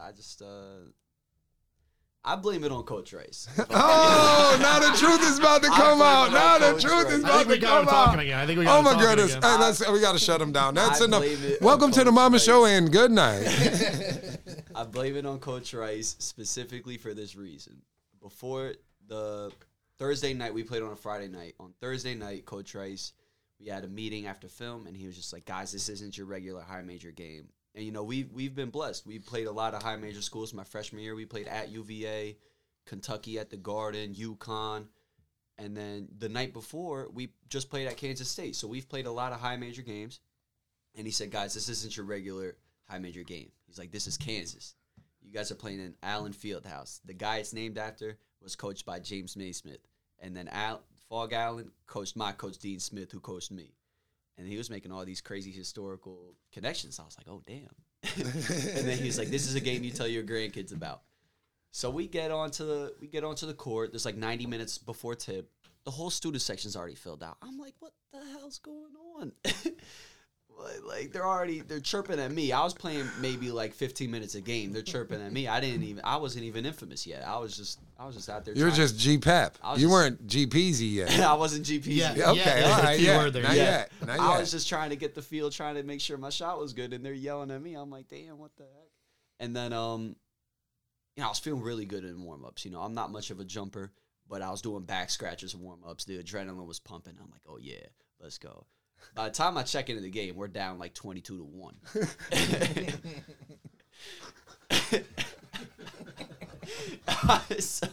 [0.01, 0.91] I just uh,
[2.27, 3.47] I blame it on Coach Rice.
[3.71, 6.29] Oh, now the truth is about to come out.
[6.29, 7.15] it Now on the Coach truth Ray.
[7.17, 8.23] is I about think we to got him come talking out.
[8.25, 8.39] again.
[8.39, 9.35] I think we got Oh him my talking goodness!
[9.37, 9.43] again.
[9.51, 10.75] Hey, let's, we got to shut him down.
[10.75, 11.21] That's I enough.
[11.23, 12.45] blame it Welcome to the Coach Mama Rice.
[12.45, 13.47] Show and good night.
[14.75, 17.83] I blame it on Coach Rice specifically for this reason.
[18.23, 18.73] Before
[19.07, 19.53] the
[19.99, 21.55] Thursday night, we played on a Friday night.
[21.61, 23.13] On Thursday night, Coach Rice,
[23.61, 26.27] we had a meeting after film, and he was just like, "Guys, this isn't your
[26.27, 29.07] regular high major game." And you know, we've we've been blessed.
[29.07, 30.55] We played a lot of high major schools.
[30.55, 32.37] My freshman year, we played at UVA,
[32.87, 34.87] Kentucky at the Garden, UConn,
[35.59, 38.57] and then the night before, we just played at Kansas State.
[38.57, 40.21] So we've played a lot of high major games.
[40.97, 42.57] And he said, "Guys, this isn't your regular
[42.89, 44.77] high major game." He's like, "This is Kansas.
[45.21, 47.01] You guys are playing in Allen Fieldhouse.
[47.05, 49.81] The guy it's named after was coached by James Naismith,
[50.21, 53.73] and then Al Phog Allen coached my coach Dean Smith, who coached me,
[54.39, 56.99] and he was making all these crazy historical connections.
[56.99, 57.69] I was like, "Oh damn!"
[58.17, 61.03] and then he was like, "This is a game you tell your grandkids about."
[61.71, 63.93] So we get onto the we get onto the court.
[63.93, 65.51] There's like 90 minutes before tip.
[65.85, 67.37] The whole student section's already filled out.
[67.43, 69.33] I'm like, what the hell's going on?
[70.59, 72.53] Like- like they're already they're chirping at me.
[72.53, 74.73] I was playing maybe like 15 minutes a game.
[74.73, 75.47] They're chirping at me.
[75.49, 77.27] I didn't even I wasn't even infamous yet.
[77.27, 78.55] I was just I was just out there.
[78.55, 79.59] You're just G Pep.
[79.73, 81.21] You just- weren't G Peasy yet.
[81.21, 81.87] I wasn't GP.
[81.87, 82.15] Yeah.
[82.15, 83.29] Yeah, okay, yeah, all the right, key yeah.
[83.31, 83.63] there, Not yeah.
[83.63, 83.93] yet.
[84.07, 86.59] Not I was just trying to get the field, trying to make sure my shot
[86.59, 87.75] was good, and they're yelling at me.
[87.75, 88.91] I'm like, damn, what the heck?
[89.41, 90.17] And then, um,
[91.17, 92.65] you know, I was feeling really good in warm ups.
[92.65, 93.93] You know, I'm not much of a jumper,
[94.29, 96.05] but I was doing back scratches and warm ups.
[96.05, 97.15] The adrenaline was pumping.
[97.21, 97.87] I'm like, oh yeah,
[98.21, 98.67] let's go.
[99.15, 101.77] By the time I check into the game, we're down like 22 to one.
[107.59, 107.87] so,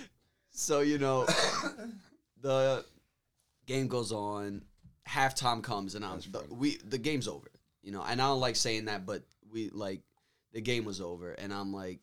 [0.50, 1.26] so, you know,
[2.40, 2.84] the
[3.66, 4.62] game goes on,
[5.08, 7.50] halftime comes, and I'm the, we the game's over.
[7.82, 10.02] You know, and I don't like saying that, but we like
[10.52, 12.00] the game was over, and I'm like,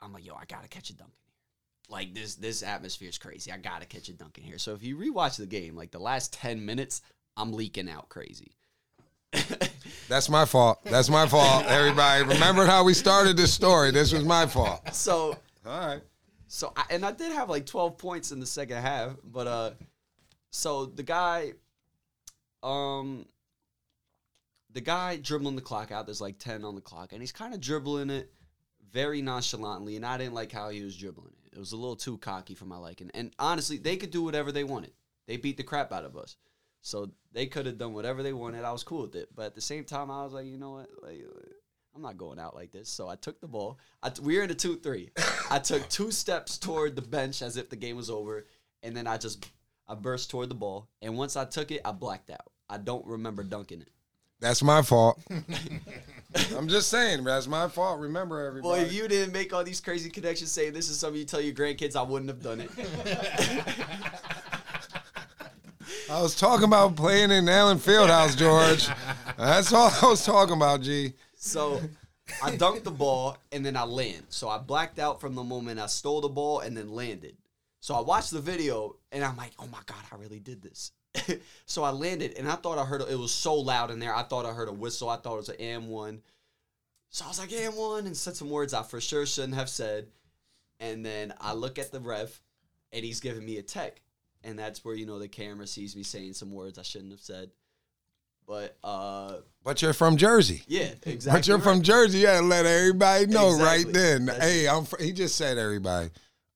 [0.00, 1.96] I'm like, yo, I gotta catch a dunk in here.
[1.98, 3.50] Like this, this atmosphere is crazy.
[3.50, 4.58] I gotta catch a dunk in here.
[4.58, 7.02] So if you rewatch the game, like the last ten minutes,
[7.36, 8.52] I'm leaking out crazy.
[10.08, 10.80] That's my fault.
[10.84, 11.66] That's my fault.
[11.66, 13.90] Everybody, remember how we started this story?
[13.90, 14.94] This was my fault.
[14.94, 16.02] So All right.
[16.46, 19.70] So I, and I did have like 12 points in the second half, but uh
[20.50, 21.52] so the guy
[22.62, 23.26] um
[24.72, 27.54] the guy dribbling the clock out, there's like 10 on the clock, and he's kind
[27.54, 28.30] of dribbling it
[28.92, 31.56] very nonchalantly, and I didn't like how he was dribbling it.
[31.56, 33.10] It was a little too cocky for my liking.
[33.14, 34.92] And honestly, they could do whatever they wanted.
[35.26, 36.36] They beat the crap out of us.
[36.86, 38.62] So they could have done whatever they wanted.
[38.62, 39.28] I was cool with it.
[39.34, 40.88] But at the same time, I was like, you know what?
[41.02, 41.20] Like,
[41.96, 42.88] I'm not going out like this.
[42.88, 43.80] So I took the ball.
[44.04, 45.10] I t- we were in a 2 3.
[45.50, 48.46] I took two steps toward the bench as if the game was over.
[48.84, 49.50] And then I just
[49.88, 50.86] I burst toward the ball.
[51.02, 52.52] And once I took it, I blacked out.
[52.70, 53.88] I don't remember dunking it.
[54.38, 55.18] That's my fault.
[56.56, 57.98] I'm just saying, that's my fault.
[57.98, 58.82] Remember, Boy, everybody.
[58.82, 61.54] if you didn't make all these crazy connections saying this is something you tell your
[61.54, 62.70] grandkids, I wouldn't have done it.
[66.08, 68.88] I was talking about playing in Allen Fieldhouse, George.
[69.36, 71.14] That's all I was talking about, G.
[71.34, 71.80] So
[72.42, 74.22] I dunked the ball and then I land.
[74.28, 77.36] So I blacked out from the moment I stole the ball and then landed.
[77.80, 80.92] So I watched the video and I'm like, oh my God, I really did this.
[81.66, 84.14] so I landed and I thought I heard, a, it was so loud in there.
[84.14, 85.08] I thought I heard a whistle.
[85.08, 86.22] I thought it was an and-one.
[87.10, 90.06] So I was like, and-one and said some words I for sure shouldn't have said.
[90.78, 92.42] And then I look at the ref
[92.92, 94.00] and he's giving me a tech.
[94.46, 97.20] And that's where, you know, the camera sees me saying some words I shouldn't have
[97.20, 97.50] said.
[98.46, 100.62] But uh, But you're from Jersey.
[100.68, 101.32] yeah, exactly.
[101.40, 101.82] But you're from.
[101.82, 102.18] Jersey.
[102.18, 104.26] You had to let everybody know right then.
[104.26, 104.84] That's hey, I'm.
[104.84, 106.10] Fr- he just said everybody.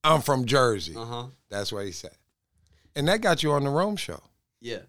[0.04, 0.94] I'm from Jersey.
[0.96, 1.24] Uh huh.
[1.48, 2.12] That's what he said.
[2.94, 4.20] And that got you on the Rome show.
[4.60, 4.82] Yeah,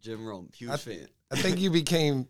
[0.00, 1.06] Jim Rome, huge I- fan.
[1.30, 2.26] I think you became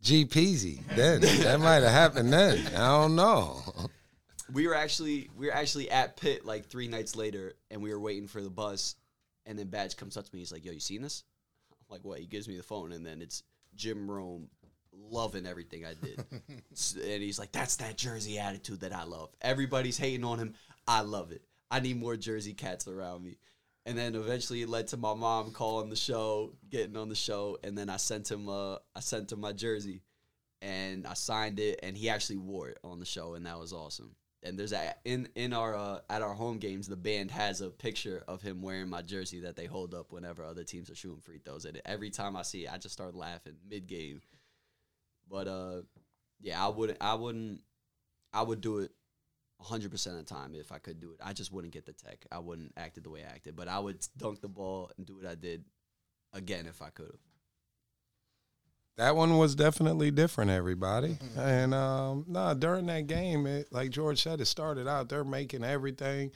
[0.00, 1.20] G Peasy then.
[1.20, 2.66] that might have happened then.
[2.74, 3.60] I don't know.
[4.50, 8.00] We were actually we were actually at Pitt like three nights later, and we were
[8.00, 8.94] waiting for the bus,
[9.46, 10.40] and then Badge comes up to me.
[10.40, 11.24] He's like, "Yo, you seen this?"
[11.70, 13.42] I'm like, "What?" He gives me the phone, and then it's
[13.74, 14.48] Jim Rome
[14.92, 19.30] loving everything I did, and he's like, "That's that Jersey attitude that I love.
[19.40, 20.54] Everybody's hating on him.
[20.86, 21.42] I love it.
[21.70, 23.38] I need more Jersey cats around me."
[23.84, 27.58] And then eventually it led to my mom calling the show, getting on the show,
[27.64, 30.02] and then I sent him uh I sent him my jersey
[30.62, 33.72] and I signed it, and he actually wore it on the show, and that was
[33.72, 34.14] awesome.
[34.44, 37.70] And there's a in in our uh, at our home games, the band has a
[37.70, 41.20] picture of him wearing my jersey that they hold up whenever other teams are shooting
[41.20, 41.64] free throws.
[41.64, 44.20] And every time I see it, I just start laughing mid game.
[45.30, 45.82] But uh,
[46.40, 47.60] yeah, I wouldn't, I wouldn't,
[48.32, 48.90] I would do it.
[49.62, 51.20] 100% of the time if I could do it.
[51.22, 52.26] I just wouldn't get the tech.
[52.32, 55.06] I wouldn't act it the way I acted, but I would dunk the ball and
[55.06, 55.64] do what I did
[56.32, 57.31] again if I could have.
[58.98, 61.16] That one was definitely different, everybody.
[61.36, 65.64] And um, no, during that game, it, like George said, it started out they're making
[65.64, 66.30] everything.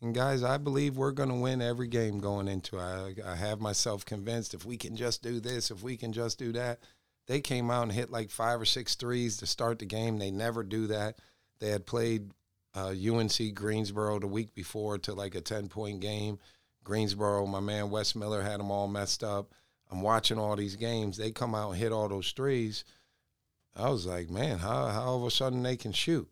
[0.00, 2.76] And guys, I believe we're going to win every game going into.
[2.76, 2.80] it.
[3.24, 6.38] I, I have myself convinced if we can just do this, if we can just
[6.38, 6.80] do that.
[7.26, 10.18] They came out and hit like five or six threes to start the game.
[10.18, 11.18] They never do that.
[11.58, 12.30] They had played
[12.76, 16.38] uh, UNC Greensboro the week before to like a ten point game.
[16.84, 19.52] Greensboro, my man Wes Miller had them all messed up.
[19.90, 21.16] I'm watching all these games.
[21.16, 22.84] They come out and hit all those threes.
[23.74, 26.28] I was like, man, how how all of a sudden they can shoot?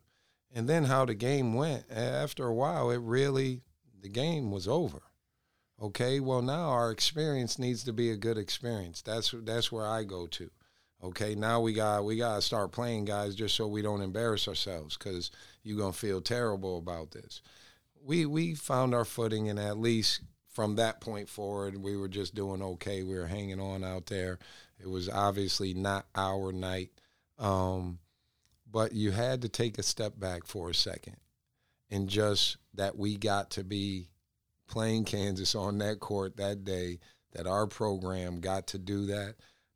[0.53, 1.85] And then how the game went.
[1.91, 3.63] After a while, it really
[4.01, 5.03] the game was over.
[5.81, 9.03] Okay, well now our experience needs to be a good experience.
[9.03, 10.51] That's that's where I go to.
[11.05, 14.49] Okay, now we got we got to start playing guys just so we don't embarrass
[14.49, 15.31] ourselves because
[15.63, 17.43] you're gonna feel terrible about this.
[18.03, 20.23] We we found our footing and at least
[20.57, 23.03] from that point forward, we were just doing okay.
[23.03, 24.39] We were hanging on out there.
[24.81, 26.93] It was obviously not our night,
[27.39, 27.99] um,
[28.73, 31.19] but you had to take a step back for a second,
[31.91, 34.09] and just that we got to be
[34.67, 37.01] playing Kansas on that court that day.
[37.33, 39.35] That our program got to do that.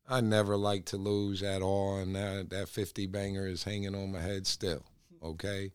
[0.09, 4.13] I never like to lose at all, and that, that 50 banger is hanging on
[4.13, 4.87] my head still.
[5.23, 5.73] Okay,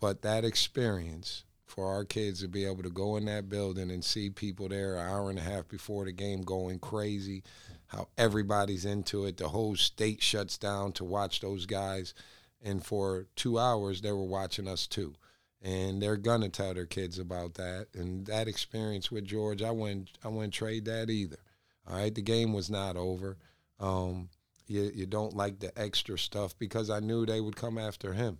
[0.00, 4.04] but that experience for our kids to be able to go in that building and
[4.04, 7.44] see people there an hour and a half before the game going crazy,
[7.86, 9.36] how everybody's into it.
[9.36, 12.12] The whole state shuts down to watch those guys.
[12.60, 15.14] And for two hours, they were watching us too.
[15.62, 17.86] And they're gonna tell their kids about that.
[17.94, 21.38] And that experience with George, I wouldn't, I wouldn't trade that either.
[21.86, 23.36] All right, the game was not over.
[23.78, 24.28] Um,
[24.66, 28.38] you, you don't like the extra stuff because I knew they would come after him.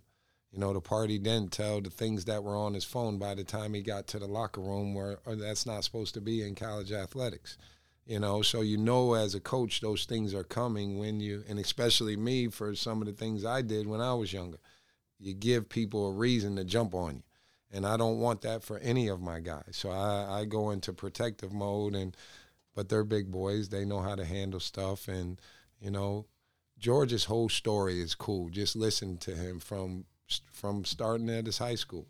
[0.51, 3.43] You know, the party didn't tell the things that were on his phone by the
[3.43, 6.55] time he got to the locker room where or that's not supposed to be in
[6.55, 7.57] college athletics.
[8.05, 11.57] You know, so you know as a coach those things are coming when you and
[11.57, 14.57] especially me for some of the things I did when I was younger.
[15.19, 17.23] You give people a reason to jump on you.
[17.73, 19.71] And I don't want that for any of my guys.
[19.71, 22.17] So I, I go into protective mode and
[22.75, 23.69] but they're big boys.
[23.69, 25.39] They know how to handle stuff and,
[25.79, 26.25] you know,
[26.77, 28.49] George's whole story is cool.
[28.49, 30.05] Just listen to him from
[30.51, 32.07] from starting at his high school.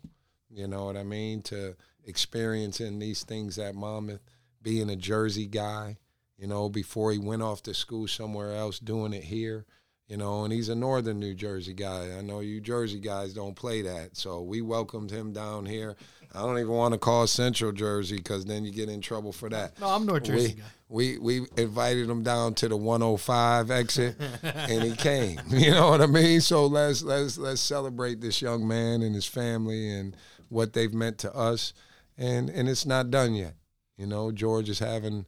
[0.50, 1.42] You know what I mean?
[1.42, 4.22] To experiencing these things at Monmouth,
[4.62, 5.98] being a Jersey guy,
[6.36, 9.64] you know, before he went off to school somewhere else, doing it here,
[10.08, 12.16] you know, and he's a northern New Jersey guy.
[12.16, 14.16] I know you Jersey guys don't play that.
[14.16, 15.96] So we welcomed him down here.
[16.34, 19.48] I don't even want to call Central Jersey because then you get in trouble for
[19.50, 19.78] that.
[19.80, 20.54] No, I'm North Jersey
[20.88, 21.18] we, guy.
[21.20, 25.40] we we invited him down to the 105 exit and he came.
[25.50, 26.40] You know what i mean?
[26.40, 30.16] So let's let's let's celebrate this young man and his family and
[30.48, 31.72] what they've meant to us
[32.16, 33.54] and and it's not done yet.
[33.96, 35.26] You know george is having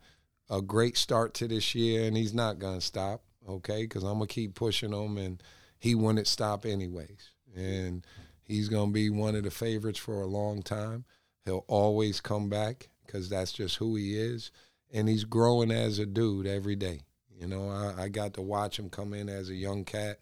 [0.51, 3.83] a great start to this year and he's not going to stop okay?
[3.83, 5.43] Because i'm going to keep pushing him and
[5.79, 7.31] he wouldn't stop anyways.
[7.55, 8.07] And
[8.45, 11.05] he's going to be one of the favorites for a long time
[11.45, 14.51] he'll always come back because that's just who he is
[14.93, 17.01] and he's growing as a dude every day.
[17.39, 20.19] You know, I, I got to watch him come in as a young cat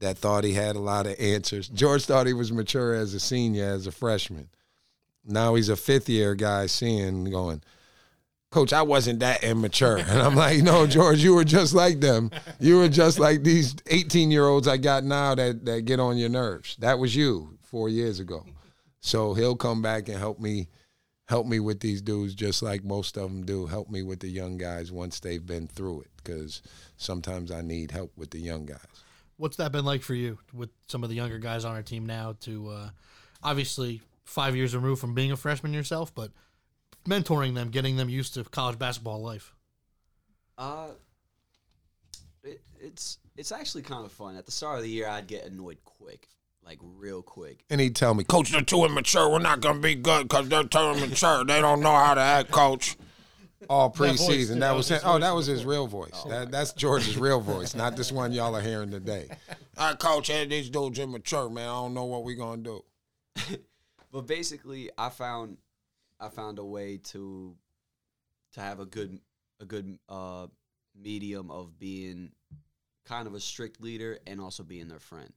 [0.00, 1.68] that thought he had a lot of answers.
[1.68, 4.48] George thought he was mature as a senior, as a freshman.
[5.24, 7.62] Now he's a fifth year guy seeing, going,
[8.50, 9.96] Coach, I wasn't that immature.
[9.98, 12.30] And I'm like, no, George, you were just like them.
[12.60, 16.16] You were just like these 18 year olds I got now that, that get on
[16.16, 16.76] your nerves.
[16.76, 18.44] That was you four years ago.
[19.00, 20.68] So he'll come back and help me
[21.26, 23.66] help me with these dudes just like most of them do.
[23.66, 26.60] Help me with the young guys once they've been through it because
[26.98, 28.78] sometimes I need help with the young guys.
[29.38, 32.06] What's that been like for you with some of the younger guys on our team
[32.06, 32.36] now?
[32.42, 32.90] To uh,
[33.42, 36.30] obviously five years removed from being a freshman yourself, but
[37.08, 39.54] mentoring them, getting them used to college basketball life.
[40.58, 40.88] Uh,
[42.44, 44.36] it, it's it's actually kind of fun.
[44.36, 46.28] At the start of the year, I'd get annoyed quick,
[46.64, 47.64] like real quick.
[47.70, 49.30] And he'd tell me, Coach, they're too immature.
[49.30, 51.44] We're not going to be good because they're too immature.
[51.44, 52.96] They don't know how to act, Coach.
[53.70, 54.26] All preseason.
[54.26, 56.22] too, That, that was was his his, oh, that was his real voice.
[56.28, 59.28] that, that's George's real voice, not this one y'all are hearing today.
[59.78, 61.68] All right, Coach, hey, these dudes immature, man.
[61.68, 62.82] I don't know what we're going to
[63.48, 63.56] do.
[64.12, 65.56] But basically, I found
[66.20, 67.56] I found a way to
[68.52, 69.18] to have a good
[69.58, 70.48] a good uh,
[70.94, 72.32] medium of being
[73.06, 75.32] kind of a strict leader and also being their friend.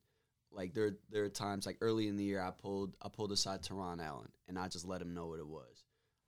[0.56, 3.62] Like there there are times like early in the year I pulled I pulled aside
[3.62, 5.84] Teron Allen and I just let him know what it was.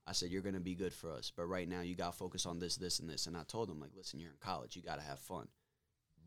[0.05, 2.45] I said you're gonna be good for us, but right now you got to focus
[2.45, 3.28] on this, this, and this.
[3.28, 5.47] And I told him like, listen, you're in college, you got to have fun,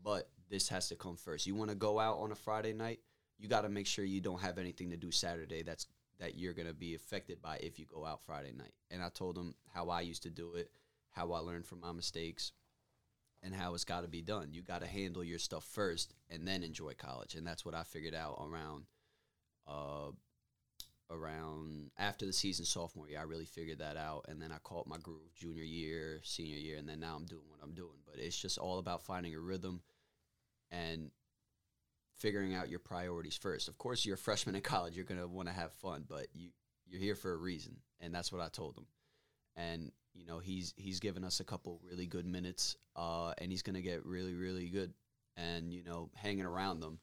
[0.03, 1.47] but this has to come first.
[1.47, 2.99] You want to go out on a Friday night,
[3.39, 5.87] you got to make sure you don't have anything to do Saturday that's
[6.19, 8.73] that you're gonna be affected by if you go out Friday night.
[8.91, 10.69] And I told him how I used to do it,
[11.09, 12.51] how I learned from my mistakes,
[13.43, 14.49] and how it's got to be done.
[14.51, 17.35] You got to handle your stuff first and then enjoy college.
[17.35, 18.85] And that's what I figured out around
[19.67, 20.11] uh
[21.09, 23.19] around after the season sophomore year.
[23.19, 26.77] I really figured that out and then I caught my groove junior year, senior year
[26.77, 27.99] and then now I'm doing what I'm doing.
[28.05, 29.81] But it's just all about finding a rhythm
[30.71, 31.11] and
[32.17, 33.67] figuring out your priorities first.
[33.67, 36.49] Of course, you're a freshman in college, you're to want to have fun, but you
[36.87, 37.77] you're here for a reason.
[37.99, 38.85] And that's what I told them.
[39.55, 43.61] And you know, he's he's given us a couple really good minutes uh and he's
[43.61, 44.93] going to get really really good.
[45.37, 46.99] And you know, hanging around them,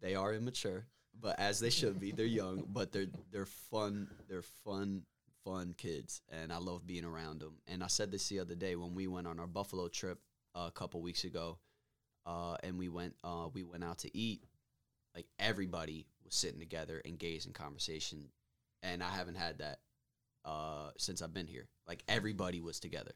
[0.00, 0.86] they are immature,
[1.18, 2.12] but as they should be.
[2.12, 4.08] They're young, but they're they're fun.
[4.28, 5.02] They're fun,
[5.44, 7.58] fun kids, and I love being around them.
[7.66, 10.18] And I said this the other day when we went on our Buffalo trip
[10.54, 11.58] uh, a couple weeks ago,
[12.26, 14.44] uh, and we went uh, we went out to eat.
[15.14, 18.28] Like everybody was sitting together, engaged in conversation,
[18.82, 19.80] and I haven't had that
[20.44, 21.68] uh, since I've been here.
[21.86, 23.12] Like everybody was together.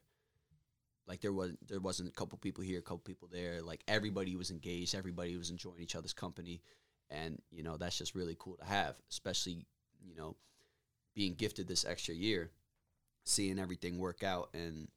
[1.06, 3.60] Like there was there wasn't a couple people here, a couple people there.
[3.62, 4.94] Like everybody was engaged.
[4.94, 6.62] Everybody was enjoying each other's company,
[7.10, 9.66] and you know that's just really cool to have, especially
[10.02, 10.36] you know
[11.14, 12.50] being gifted this extra year,
[13.24, 14.88] seeing everything work out and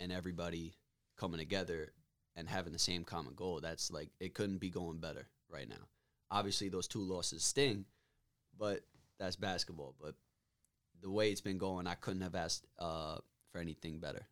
[0.00, 0.74] and everybody
[1.18, 1.92] coming together
[2.34, 3.60] and having the same common goal.
[3.60, 5.88] That's like it couldn't be going better right now.
[6.30, 7.84] Obviously, those two losses sting,
[8.58, 8.80] but
[9.18, 9.94] that's basketball.
[10.00, 10.14] But
[11.02, 13.16] the way it's been going, I couldn't have asked uh,
[13.50, 14.26] for anything better.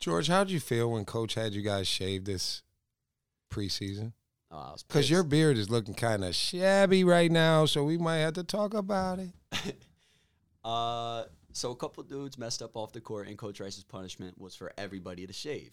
[0.00, 2.62] George, how did you feel when Coach had you guys shave this
[3.50, 4.12] preseason?
[4.50, 5.10] I was Because pissed.
[5.10, 8.74] your beard is looking kind of shabby right now, so we might have to talk
[8.74, 9.32] about it.
[10.64, 14.54] Uh, so a couple dudes messed up off the court, and Coach Rice's punishment was
[14.54, 15.72] for everybody to shave.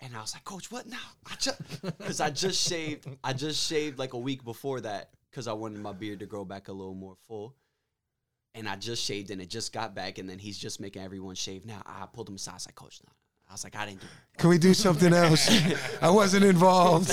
[0.00, 0.96] And I was like, Coach, what now?
[1.30, 3.06] I just because I just shaved.
[3.22, 6.44] I just shaved like a week before that because I wanted my beard to grow
[6.44, 7.54] back a little more full.
[8.56, 11.34] And I just shaved, and it just got back, and then he's just making everyone
[11.34, 11.82] shave now.
[11.86, 12.52] I pulled him aside.
[12.52, 13.12] I was like, Coach, no.
[13.48, 14.38] I was like, I didn't do it.
[14.38, 15.48] Can we do something else?
[16.02, 17.10] I wasn't involved.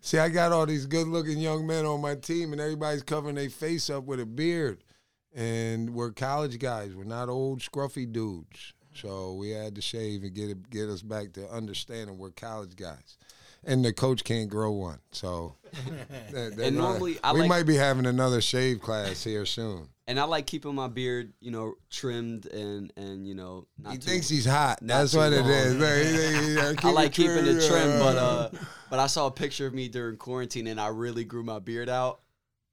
[0.00, 3.50] See, I got all these good-looking young men on my team, and everybody's covering their
[3.50, 4.84] face up with a beard.
[5.34, 6.94] And we're college guys.
[6.94, 8.72] We're not old scruffy dudes.
[8.94, 12.74] So we had to shave and get it, get us back to understanding we're college
[12.74, 13.18] guys.
[13.64, 14.98] And the coach can't grow one.
[15.12, 15.54] So
[16.32, 19.44] that- that And might- normally, I we like- might be having another shave class here
[19.46, 19.88] soon.
[20.06, 23.66] And I like keeping my beard, you know, trimmed and and you know.
[23.78, 24.80] Not He too- thinks he's hot.
[24.80, 25.50] not That's what it long.
[25.50, 25.74] is.
[25.76, 28.48] Like, he- he- he- I keep like keeping it trim, but uh,
[28.90, 31.90] but I saw a picture of me during quarantine, and I really grew my beard
[31.90, 32.20] out.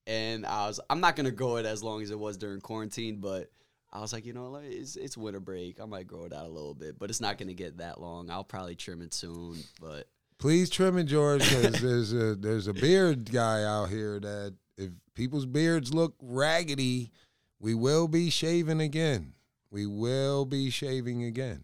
[0.07, 3.17] And I was, I'm not gonna grow it as long as it was during quarantine,
[3.19, 3.51] but
[3.91, 5.81] I was like, you know, like, it's it's winter break.
[5.81, 8.29] I might grow it out a little bit, but it's not gonna get that long.
[8.29, 10.07] I'll probably trim it soon, but
[10.38, 14.91] Please trim it, George, because there's a there's a beard guy out here that if
[15.13, 17.11] people's beards look raggedy,
[17.59, 19.33] we will be shaving again.
[19.71, 21.63] We will be shaving again.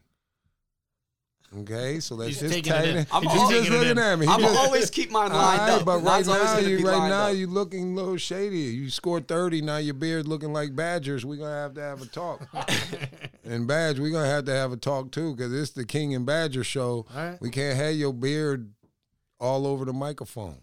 [1.60, 3.08] Okay, so let's just taking tighten it.
[3.12, 3.98] I'm He's al- just looking in.
[3.98, 4.26] at me.
[4.26, 5.84] He I'm just- always keep mine lined right, up.
[5.86, 7.36] But right Mine's now, you right now up.
[7.36, 8.60] you looking a little shady.
[8.60, 9.62] You scored thirty.
[9.62, 11.26] Now your beard looking like Badgers.
[11.26, 12.48] We're gonna have to have a talk.
[13.52, 16.26] and Badge, we're gonna have to have a talk too, because it's the King and
[16.26, 17.06] Badger show.
[17.14, 17.42] All right.
[17.42, 18.74] We can't have your beard
[19.40, 20.58] all over the microphone.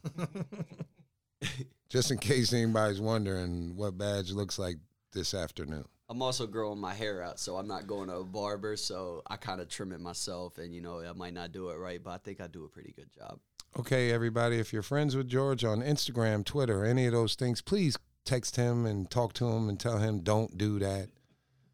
[1.88, 4.76] Just in case anybody's wondering what Badge looks like
[5.12, 5.84] this afternoon.
[6.10, 8.76] I'm also growing my hair out, so I'm not going to a barber.
[8.76, 11.76] So I kind of trim it myself, and you know, I might not do it
[11.76, 13.38] right, but I think I do a pretty good job.
[13.78, 17.98] Okay, everybody, if you're friends with George on Instagram, Twitter, any of those things, please
[18.24, 21.08] text him and talk to him and tell him don't do that.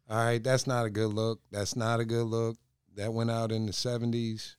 [0.09, 1.41] All right, that's not a good look.
[1.51, 2.57] That's not a good look.
[2.95, 4.55] That went out in the seventies.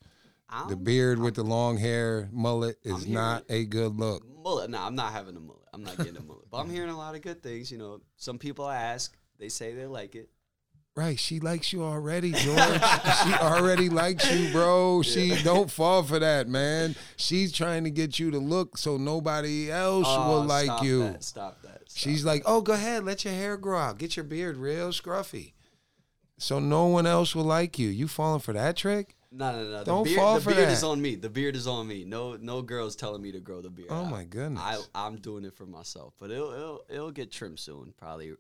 [0.49, 4.23] I'm, The beard with the long hair mullet is not a good look.
[4.43, 4.71] mullet.
[4.71, 5.63] No, I'm not having a mullet.
[5.73, 6.45] I'm not getting a mullet.
[6.51, 7.71] But I'm hearing a lot of good things.
[7.73, 10.31] You know, some people ask, they say they like it.
[10.97, 12.57] Right, she likes you already, George.
[13.23, 15.03] she already likes you, bro.
[15.03, 16.97] She don't fall for that, man.
[17.17, 21.03] She's trying to get you to look so nobody else Oh, will like stop you.
[21.03, 21.83] That, stop that.
[21.91, 23.99] stop She's like, "Oh, go ahead, let your hair grow out.
[23.99, 25.53] Get your beard real scruffy."
[26.39, 27.89] So no one else will like you.
[27.89, 29.17] You falling for that trick?
[29.31, 29.79] No, no, no.
[29.81, 30.73] The Don't beard, fall the for beard that.
[30.73, 31.15] is on me.
[31.17, 32.05] The beard is on me.
[32.07, 33.89] No, no girls telling me to grow the beard.
[33.91, 34.63] Oh my goodness.
[34.63, 37.93] I, I'm doing it for myself, but it'll, it'll, it'll get trimmed soon.
[37.99, 38.33] Probably,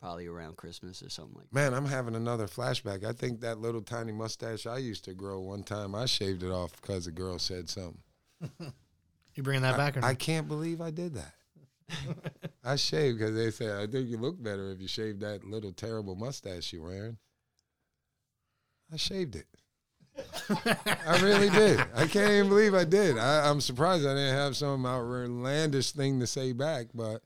[0.00, 1.50] probably around Christmas or something like.
[1.50, 1.54] that.
[1.54, 3.04] Man, I'm having another flashback.
[3.04, 6.50] I think that little tiny mustache I used to grow one time, I shaved it
[6.50, 8.00] off because a girl said something.
[9.38, 11.32] You bringing that back or I can't believe I did that.
[12.64, 15.70] I shaved because they said, I think you look better if you shave that little
[15.70, 17.18] terrible mustache you're wearing.
[18.92, 19.46] I shaved it.
[21.06, 21.78] I really did.
[21.94, 23.16] I can't even believe I did.
[23.16, 27.22] I, I'm surprised I didn't have some outlandish thing to say back, but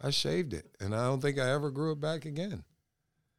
[0.00, 2.64] I shaved it, and I don't think I ever grew it back again.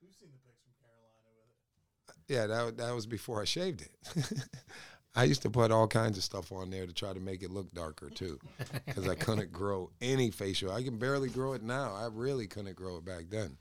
[0.01, 2.33] We've seen the pics from Carolina with it.
[2.33, 4.33] Yeah, that that was before I shaved it.
[5.15, 7.49] I used to put all kinds of stuff on there to try to make it
[7.49, 8.39] look darker too,
[8.85, 10.71] because I couldn't grow any facial.
[10.71, 11.95] I can barely grow it now.
[11.95, 13.57] I really couldn't grow it back then.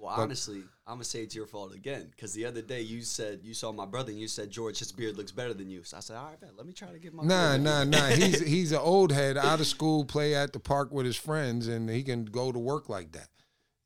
[0.00, 3.02] Well, But- honestly, I'm gonna say it's your fault again because the other day you
[3.02, 5.84] said you saw my brother and you said George, his beard looks better than you.
[5.84, 7.22] So I said, all right, man, let me try to get my.
[7.22, 8.06] Nah, nah, nah.
[8.06, 11.68] He's he's an old head out of school, play at the park with his friends,
[11.68, 13.28] and he can go to work like that.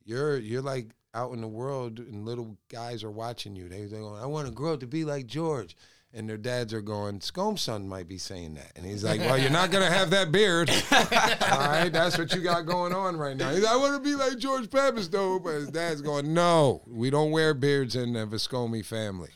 [0.05, 3.69] You're you're like out in the world, and little guys are watching you.
[3.69, 5.77] They they going, I want to grow up to be like George.
[6.17, 8.71] And their dads are going, Scome's son might be saying that.
[8.77, 10.71] And he's like, Well, you're not gonna have that beard.
[10.93, 13.51] All right, that's what you got going on right now.
[13.51, 15.39] He's like, I want to be like George Papas though.
[15.41, 19.31] But his dad's going, No, we don't wear beards in the Viscomi family.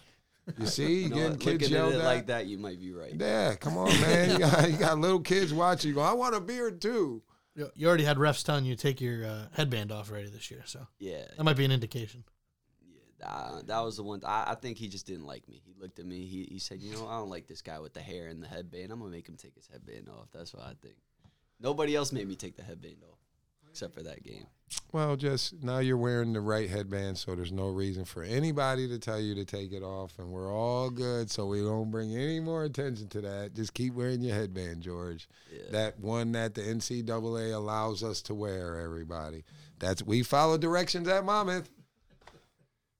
[0.56, 2.04] You see, you You know, getting kids looking at yelled it at.
[2.04, 3.12] like that, you might be right.
[3.14, 4.30] Yeah, come on, man.
[4.30, 5.88] You got, you got little kids watching.
[5.90, 7.22] You go, I want a beard too.
[7.56, 10.48] You you already had refs telling you to take your uh, headband off already this
[10.50, 12.22] year, so Yeah, that might be an indication.
[13.24, 14.20] Uh, that was the one.
[14.24, 15.60] I, I think he just didn't like me.
[15.64, 16.24] He looked at me.
[16.24, 18.48] He, he said, "You know, I don't like this guy with the hair and the
[18.48, 18.92] headband.
[18.92, 20.96] I'm gonna make him take his headband off." That's what I think.
[21.60, 23.18] Nobody else made me take the headband off,
[23.70, 24.46] except for that game.
[24.92, 28.98] Well, just now you're wearing the right headband, so there's no reason for anybody to
[28.98, 31.30] tell you to take it off, and we're all good.
[31.30, 33.54] So we don't bring any more attention to that.
[33.54, 35.28] Just keep wearing your headband, George.
[35.52, 35.62] Yeah.
[35.72, 38.80] That one that the NCAA allows us to wear.
[38.80, 39.44] Everybody,
[39.78, 41.68] that's we follow directions at Monmouth.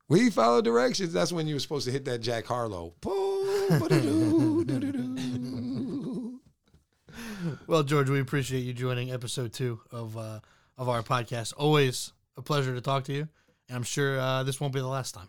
[0.08, 1.12] We follow directions.
[1.12, 2.94] That's when you were supposed to hit that Jack Harlow.
[7.66, 10.40] Well, George, we appreciate you joining episode two of uh,
[10.76, 11.52] of our podcast.
[11.56, 13.28] Always a pleasure to talk to you,
[13.68, 15.28] and I'm sure uh, this won't be the last time.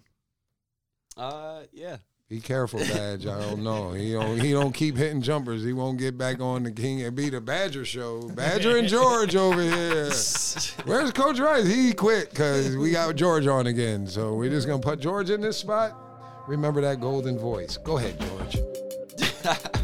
[1.18, 1.98] Uh, yeah.
[2.30, 3.26] Be careful, Badge.
[3.26, 3.92] I don't know.
[3.94, 5.64] He don't he don't keep hitting jumpers.
[5.64, 8.22] He won't get back on the King and be the Badger show.
[8.30, 10.12] Badger and George over here.
[10.86, 11.66] Where's Coach Rice?
[11.66, 14.06] He quit because we got George on again.
[14.06, 15.98] So we're just gonna put George in this spot.
[16.48, 17.78] Remember that golden voice.
[17.78, 18.58] Go ahead, George.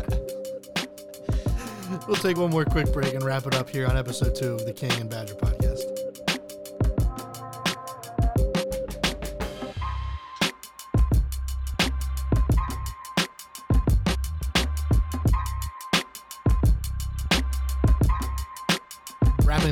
[2.08, 4.66] We'll take one more quick break and wrap it up here on episode two of
[4.66, 6.05] the King and Badger podcast.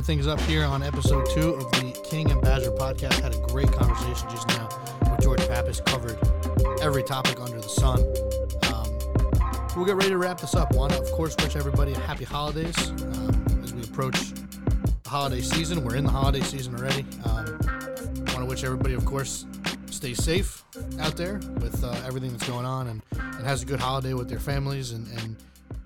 [0.03, 3.21] Wrapping things up here on episode two of the King and Badger podcast.
[3.21, 4.67] Had a great conversation just now
[5.09, 5.79] with George Papas.
[5.79, 6.19] Covered
[6.81, 8.01] every topic under the sun.
[8.73, 10.73] Um, we'll get ready to wrap this up.
[10.73, 14.19] Want to, of course, wish everybody a happy holidays um, as we approach
[15.03, 15.85] the holiday season.
[15.85, 17.05] We're in the holiday season already.
[17.23, 19.45] Um, Want to wish everybody, of course,
[19.89, 20.65] stay safe
[20.99, 24.27] out there with uh, everything that's going on and, and has a good holiday with
[24.27, 24.91] their families.
[24.91, 25.37] And, and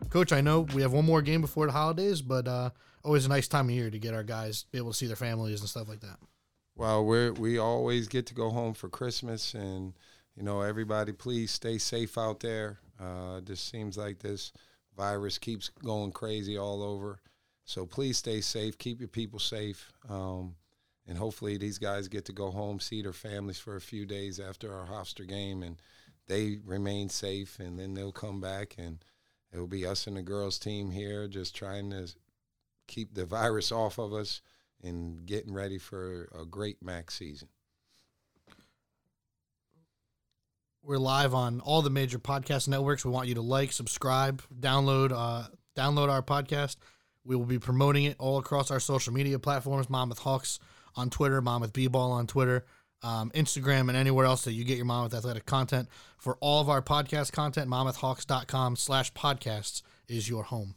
[0.09, 2.71] coach, I know we have one more game before the holidays, but uh,
[3.07, 5.15] always a nice time of year to get our guys be able to see their
[5.15, 6.17] families and stuff like that.
[6.75, 9.93] Well, we we always get to go home for Christmas, and
[10.35, 12.79] you know, everybody, please stay safe out there.
[12.99, 14.51] Uh, this seems like this
[14.95, 17.19] virus keeps going crazy all over,
[17.63, 18.77] so please stay safe.
[18.77, 20.55] Keep your people safe, um,
[21.07, 24.39] and hopefully these guys get to go home, see their families for a few days
[24.39, 25.81] after our Hofstra game, and
[26.27, 28.99] they remain safe, and then they'll come back, and
[29.51, 32.07] it'll be us and the girls team here, just trying to
[32.87, 34.41] keep the virus off of us
[34.83, 37.49] and getting ready for a great MAAC season.
[40.83, 43.03] We're live on all the major podcast networks.
[43.03, 46.77] We want you to like, subscribe, download, uh, download our podcast.
[47.25, 49.89] We will be promoting it all across our social media platforms.
[49.89, 50.59] Monmouth Hawks
[50.95, 52.65] on Twitter, Monmouth B-Ball on Twitter,
[53.03, 55.89] um, Instagram, and anywhere else that you get your Monmouth Athletic content.
[56.17, 60.75] For all of our podcast content, monmouthhawks.com slash podcasts is your home.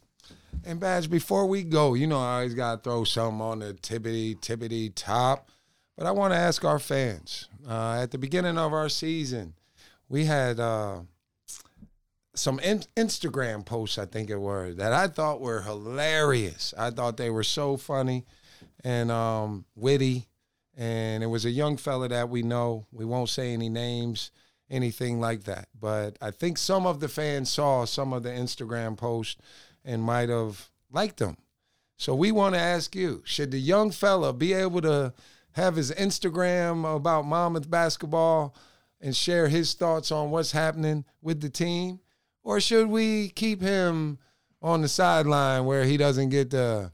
[0.63, 3.73] And Badge, before we go, you know I always got to throw something on the
[3.73, 5.49] tippity tippity top.
[5.97, 7.47] But I want to ask our fans.
[7.67, 9.53] Uh, at the beginning of our season,
[10.09, 11.01] we had uh,
[12.33, 16.73] some in- Instagram posts, I think it was, that I thought were hilarious.
[16.77, 18.25] I thought they were so funny
[18.83, 20.27] and um, witty.
[20.77, 22.85] And it was a young fella that we know.
[22.91, 24.31] We won't say any names,
[24.69, 25.67] anything like that.
[25.79, 29.39] But I think some of the fans saw some of the Instagram posts
[29.83, 31.37] and might have liked them.
[31.97, 35.13] So we want to ask you should the young fella be able to
[35.53, 38.55] have his Instagram about Monmouth basketball
[38.99, 41.99] and share his thoughts on what's happening with the team?
[42.43, 44.17] Or should we keep him
[44.61, 46.91] on the sideline where he doesn't get to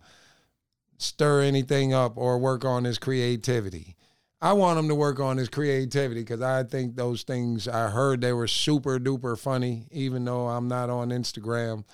[0.97, 3.95] stir anything up or work on his creativity?
[4.39, 8.21] I want him to work on his creativity because I think those things I heard
[8.21, 11.85] they were super duper funny, even though I'm not on Instagram.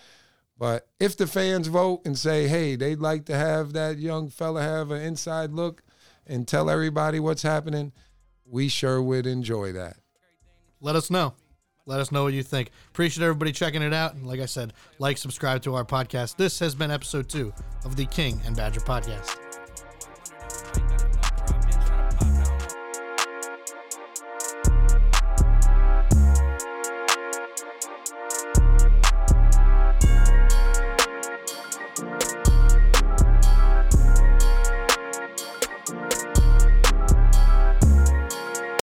[0.58, 4.62] But if the fans vote and say, hey, they'd like to have that young fella
[4.62, 5.84] have an inside look
[6.28, 7.92] and tell everybody what's happening,
[8.46, 9.98] we sure would enjoy that.
[10.80, 11.34] Let us know.
[11.86, 12.70] Let us know what you think.
[12.90, 14.14] Appreciate everybody checking it out.
[14.14, 16.38] And like I said, like, subscribe to our podcast.
[16.38, 19.53] This has been episode two of the King and Badger podcast.